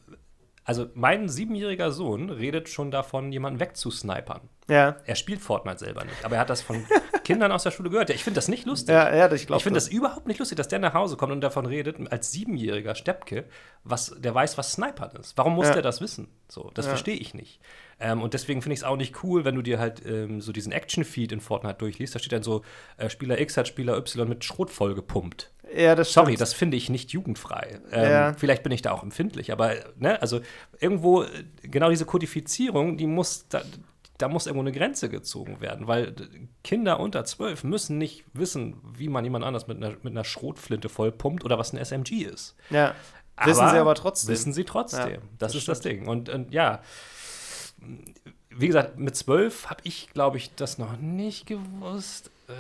[0.64, 4.41] also mein siebenjähriger Sohn redet schon davon, jemanden wegzusnipern.
[4.69, 4.97] Ja.
[5.07, 6.85] Er spielt Fortnite selber nicht, aber er hat das von
[7.25, 8.11] Kindern aus der Schule gehört.
[8.11, 8.91] Ich finde das nicht lustig.
[8.91, 9.59] Ja, ja, ich glaube.
[9.59, 12.31] Ich finde das überhaupt nicht lustig, dass der nach Hause kommt und davon redet, als
[12.33, 13.47] siebenjähriger Steppke,
[13.85, 15.37] was, der weiß, was Snipern ist.
[15.37, 15.75] Warum muss ja.
[15.75, 16.29] der das wissen?
[16.49, 16.91] So, das ja.
[16.91, 17.61] verstehe ich nicht.
[18.01, 20.53] Ähm, und deswegen finde ich es auch nicht cool, wenn du dir halt ähm, so
[20.53, 22.14] diesen Action-Feed in Fortnite durchliest.
[22.14, 22.62] Da steht dann so,
[22.99, 25.51] äh, Spieler X hat Spieler Y mit Schrot voll gepumpt.
[25.75, 27.81] Ja, das Sorry, das finde ich nicht jugendfrei.
[27.91, 28.33] Ähm, ja.
[28.35, 30.41] Vielleicht bin ich da auch empfindlich, aber ne, also
[30.81, 31.29] irgendwo äh,
[31.62, 33.62] genau diese Kodifizierung, die muss da,
[34.19, 36.14] da muss irgendwo eine Grenze gezogen werden, weil
[36.64, 40.89] Kinder unter zwölf müssen nicht wissen, wie man jemand anders mit einer, mit einer Schrotflinte
[40.89, 42.57] vollpumpt oder was ein SMG ist.
[42.71, 42.95] Ja.
[43.37, 44.33] Aber wissen sie aber trotzdem.
[44.33, 45.09] Wissen sie trotzdem.
[45.09, 45.77] Ja, das, das, ist stimmt.
[45.77, 46.09] das Ding.
[46.09, 46.83] Und, und ja,
[48.51, 52.33] wie gesagt, mit zwölf habe ich, glaube ich, das noch nicht gewusst.
[52.49, 52.53] Äh,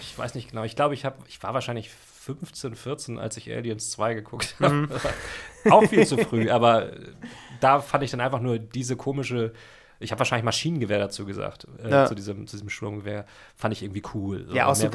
[0.00, 0.64] ich weiß nicht genau.
[0.64, 4.74] Ich glaube, ich, ich war wahrscheinlich 15, 14, als ich Aliens 2 geguckt habe.
[4.74, 4.90] Mhm.
[5.70, 6.92] Auch viel zu früh, aber
[7.60, 9.52] da fand ich dann einfach nur diese komische.
[10.00, 12.06] Ich habe wahrscheinlich Maschinengewehr dazu gesagt, äh, ja.
[12.06, 13.26] zu, diesem, zu diesem Sturmgewehr.
[13.54, 14.46] Fand ich irgendwie cool.
[14.48, 14.88] So, ja, auch so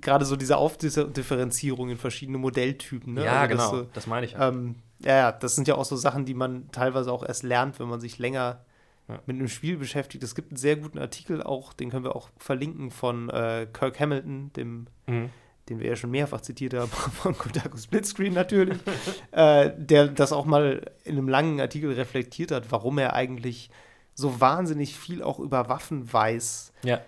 [0.00, 3.14] gerade so diese Aufdifferenzierung in verschiedene Modelltypen.
[3.14, 3.24] Ne?
[3.24, 4.34] Ja, also genau, das, so, das meine ich.
[4.38, 7.88] Ähm, ja, das sind ja auch so Sachen, die man teilweise auch erst lernt, wenn
[7.88, 8.64] man sich länger
[9.08, 9.20] ja.
[9.26, 10.22] mit einem Spiel beschäftigt.
[10.24, 14.00] Es gibt einen sehr guten Artikel auch, den können wir auch verlinken von äh, Kirk
[14.00, 15.30] Hamilton, dem, mhm.
[15.68, 18.78] den wir ja schon mehrfach zitiert haben, von Kotaku Splitscreen natürlich,
[19.32, 23.70] äh, der das auch mal in einem langen Artikel reflektiert hat, warum er eigentlich
[24.18, 26.72] so wahnsinnig viel auch über Waffen weiß.
[26.82, 27.00] Ja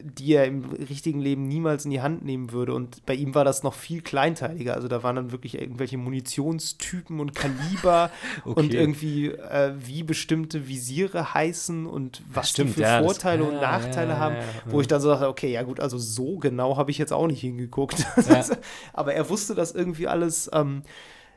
[0.00, 2.74] die er im richtigen Leben niemals in die Hand nehmen würde.
[2.74, 4.74] Und bei ihm war das noch viel kleinteiliger.
[4.74, 8.10] Also da waren dann wirklich irgendwelche Munitionstypen und Kaliber
[8.44, 8.60] okay.
[8.60, 13.48] und irgendwie, äh, wie bestimmte Visiere heißen und was Stimmt, die für ja, Vorteile das,
[13.48, 14.36] und ja, Nachteile haben.
[14.66, 17.26] Wo ich dann so dachte, okay, ja gut, also so genau habe ich jetzt auch
[17.26, 18.06] nicht hingeguckt.
[18.92, 20.50] Aber er wusste das irgendwie alles.
[20.52, 20.82] Ähm,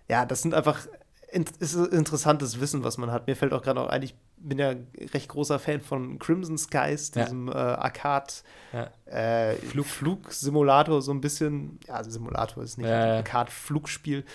[0.09, 0.87] ja, das sind einfach
[1.59, 3.27] ist interessantes Wissen, was man hat.
[3.27, 4.73] Mir fällt auch gerade auch ein, ich bin ja
[5.13, 7.53] recht großer Fan von Crimson Skies, diesem ja.
[7.53, 8.33] äh, Arcade
[8.73, 8.89] ja.
[9.05, 9.85] äh, Flug.
[9.85, 11.79] Flugsimulator, so ein bisschen.
[11.87, 14.25] Ja, also Simulator ist nicht ja, Arcade-Flugspiel.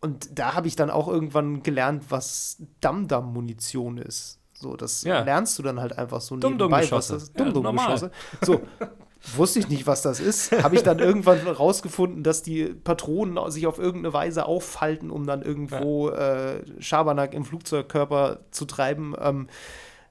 [0.00, 4.38] Und da habe ich dann auch irgendwann gelernt, was Dum-Dum-Munition ist.
[4.54, 8.10] So, das lernst du dann halt einfach so nebenbei, was das Dum-Dum-Geschosse.
[8.42, 8.60] So,
[9.36, 10.52] wusste ich nicht, was das ist.
[10.62, 15.42] Habe ich dann irgendwann rausgefunden, dass die Patronen sich auf irgendeine Weise auffalten, um dann
[15.42, 16.54] irgendwo ja.
[16.54, 19.14] äh, Schabernack im Flugzeugkörper zu treiben.
[19.20, 19.48] Ähm,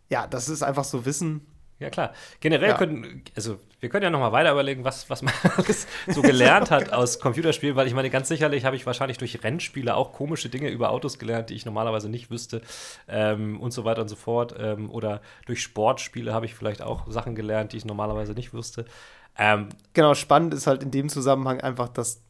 [0.10, 1.42] ja, das ist einfach so Wissen.
[1.80, 2.14] Ja, klar.
[2.42, 2.78] Generell Ja.
[2.78, 6.72] können, also wir können ja noch mal weiter überlegen, was, was man alles so gelernt
[6.72, 10.50] hat aus Computerspielen, weil ich meine, ganz sicherlich habe ich wahrscheinlich durch Rennspiele auch komische
[10.50, 12.62] Dinge über Autos gelernt, die ich normalerweise nicht wüsste
[13.08, 14.54] ähm, und so weiter und so fort.
[14.60, 18.84] Ähm, oder durch Sportspiele habe ich vielleicht auch Sachen gelernt, die ich normalerweise nicht wüsste.
[19.38, 22.22] Ähm, Genau, spannend ist halt in dem Zusammenhang einfach, dass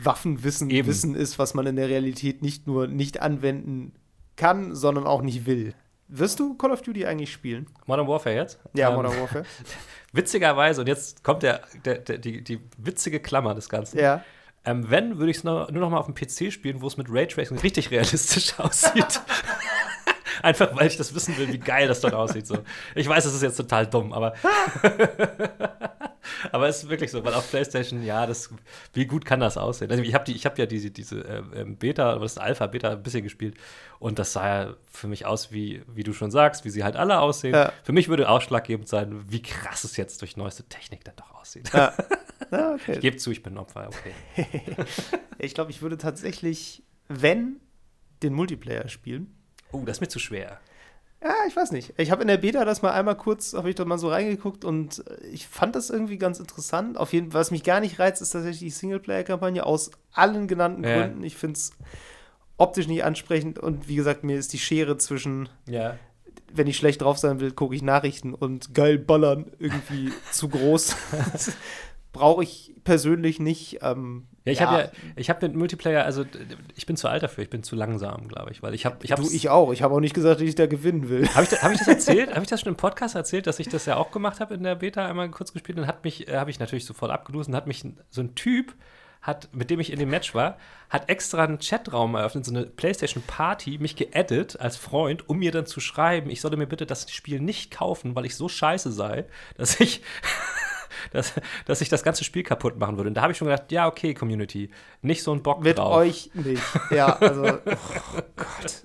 [0.00, 0.86] Waffenwissen Eben.
[0.86, 3.92] Wissen ist, was man in der Realität nicht nur nicht anwenden
[4.36, 5.74] kann, sondern auch nicht will.
[6.08, 7.66] Wirst du Call of Duty eigentlich spielen?
[7.86, 8.58] Modern Warfare jetzt?
[8.72, 9.44] Ja, Ähm, Modern Warfare.
[10.12, 13.98] Witzigerweise, und jetzt kommt der, der, der, die, die witzige Klammer des Ganzen.
[13.98, 14.24] Ja.
[14.64, 16.96] Ähm, wenn, würde ich es nur, nur noch mal auf dem PC spielen, wo es
[16.96, 19.20] mit Raytracing richtig realistisch aussieht.
[20.42, 22.46] Einfach, weil ich das wissen will, wie geil das dort aussieht.
[22.46, 22.58] So.
[22.94, 24.34] Ich weiß, das ist jetzt total dumm, aber.
[26.52, 28.50] aber es ist wirklich so, weil auf PlayStation, ja, das,
[28.92, 29.90] wie gut kann das aussehen?
[29.90, 33.02] Also ich habe hab ja diese, diese äh, ähm, Beta, oder das Alpha, Beta ein
[33.02, 33.56] bisschen gespielt
[33.98, 36.96] und das sah ja für mich aus, wie, wie du schon sagst, wie sie halt
[36.96, 37.54] alle aussehen.
[37.54, 37.72] Ja.
[37.82, 41.70] Für mich würde ausschlaggebend sein, wie krass es jetzt durch neueste Technik dann doch aussieht.
[41.72, 41.92] Ja.
[42.50, 42.92] Ah, okay.
[42.92, 44.14] Ich gebe zu, ich bin ein Opfer, okay.
[45.38, 47.60] Ich glaube, ich würde tatsächlich, wenn,
[48.22, 49.37] den Multiplayer spielen.
[49.72, 50.58] Oh, das ist mir zu schwer.
[51.22, 51.94] Ja, ich weiß nicht.
[51.96, 54.64] Ich habe in der Beta das mal einmal kurz, habe ich da mal so reingeguckt
[54.64, 56.96] und äh, ich fand das irgendwie ganz interessant.
[56.96, 60.84] Auf jeden Fall, was mich gar nicht reizt, ist tatsächlich die Singleplayer-Kampagne aus allen genannten
[60.84, 60.98] Ja.
[61.02, 61.24] Gründen.
[61.24, 61.72] Ich finde es
[62.56, 65.96] optisch nicht ansprechend und wie gesagt, mir ist die Schere zwischen, Ja.
[66.52, 70.94] wenn ich schlecht drauf sein will, gucke ich Nachrichten und geil ballern irgendwie zu groß.
[72.12, 73.78] Brauche ich persönlich nicht.
[73.82, 76.24] Ähm, Ja, ich habe ja, ich habe mit Multiplayer, also
[76.74, 79.12] ich bin zu alt dafür, ich bin zu langsam, glaube ich, weil ich habe, ich
[79.12, 79.72] habe, du, ich auch.
[79.72, 81.28] Ich habe auch nicht gesagt, dass ich da gewinnen will.
[81.34, 82.30] habe ich, hab ich das erzählt?
[82.30, 84.62] habe ich das schon im Podcast erzählt, dass ich das ja auch gemacht habe in
[84.62, 87.56] der Beta einmal kurz gespielt und hat mich, äh, habe ich natürlich sofort abgelost und
[87.56, 88.74] hat mich so ein Typ
[89.20, 90.56] hat, mit dem ich in dem Match war,
[90.88, 95.52] hat extra einen Chatraum eröffnet, so eine PlayStation Party, mich geaddet als Freund, um mir
[95.52, 98.92] dann zu schreiben, ich solle mir bitte das Spiel nicht kaufen, weil ich so scheiße
[98.92, 100.02] sei, dass ich
[101.12, 101.34] dass,
[101.66, 103.08] dass ich das ganze Spiel kaputt machen würde.
[103.08, 104.70] Und da habe ich schon gedacht, ja, okay, Community,
[105.02, 105.94] nicht so ein Bock Mit drauf.
[105.94, 106.62] euch nicht.
[106.90, 108.82] Ja, also, oh Gott.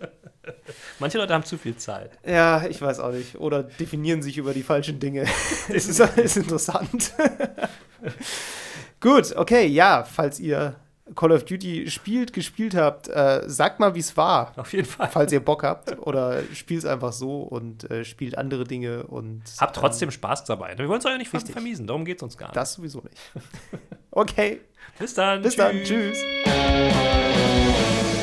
[0.99, 2.11] Manche Leute haben zu viel Zeit.
[2.25, 3.35] Ja, ich weiß auch nicht.
[3.39, 5.25] Oder definieren sich über die falschen Dinge.
[5.69, 7.13] Es ist, ist interessant.
[8.99, 10.75] Gut, okay, ja, falls ihr
[11.15, 14.53] Call of Duty spielt, gespielt habt, äh, sagt mal, wie es war.
[14.55, 15.09] Auf jeden Fall.
[15.11, 15.97] Falls ihr Bock habt.
[15.99, 19.41] Oder spielt es einfach so und äh, spielt andere Dinge und.
[19.59, 20.77] Habt trotzdem Spaß dabei.
[20.77, 21.51] Wir wollen es euch ja nicht Richtig.
[21.53, 22.55] vermiesen, darum geht es uns gar nicht.
[22.55, 23.17] Das sowieso nicht.
[24.15, 24.61] Okay,
[24.99, 25.41] Bis dann.
[25.41, 25.75] bis dann.
[25.83, 26.19] Tschüss.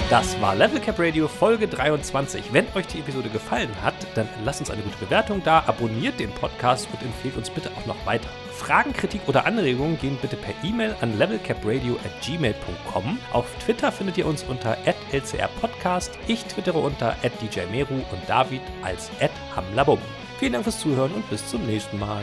[0.09, 2.53] Das war Level Cap Radio Folge 23.
[2.53, 6.31] Wenn euch die Episode gefallen hat, dann lasst uns eine gute Bewertung da, abonniert den
[6.31, 8.28] Podcast und empfehlt uns bitte auch noch weiter.
[8.61, 13.18] Fragen, Kritik oder Anregungen gehen bitte per E-Mail an levelcapradio@gmail.com.
[13.32, 16.12] Auf Twitter findet ihr uns unter @lcrpodcast.
[16.26, 19.11] Ich twittere unter @djmeru und David als
[19.56, 19.98] @hamlabum.
[20.38, 22.22] Vielen Dank fürs Zuhören und bis zum nächsten Mal.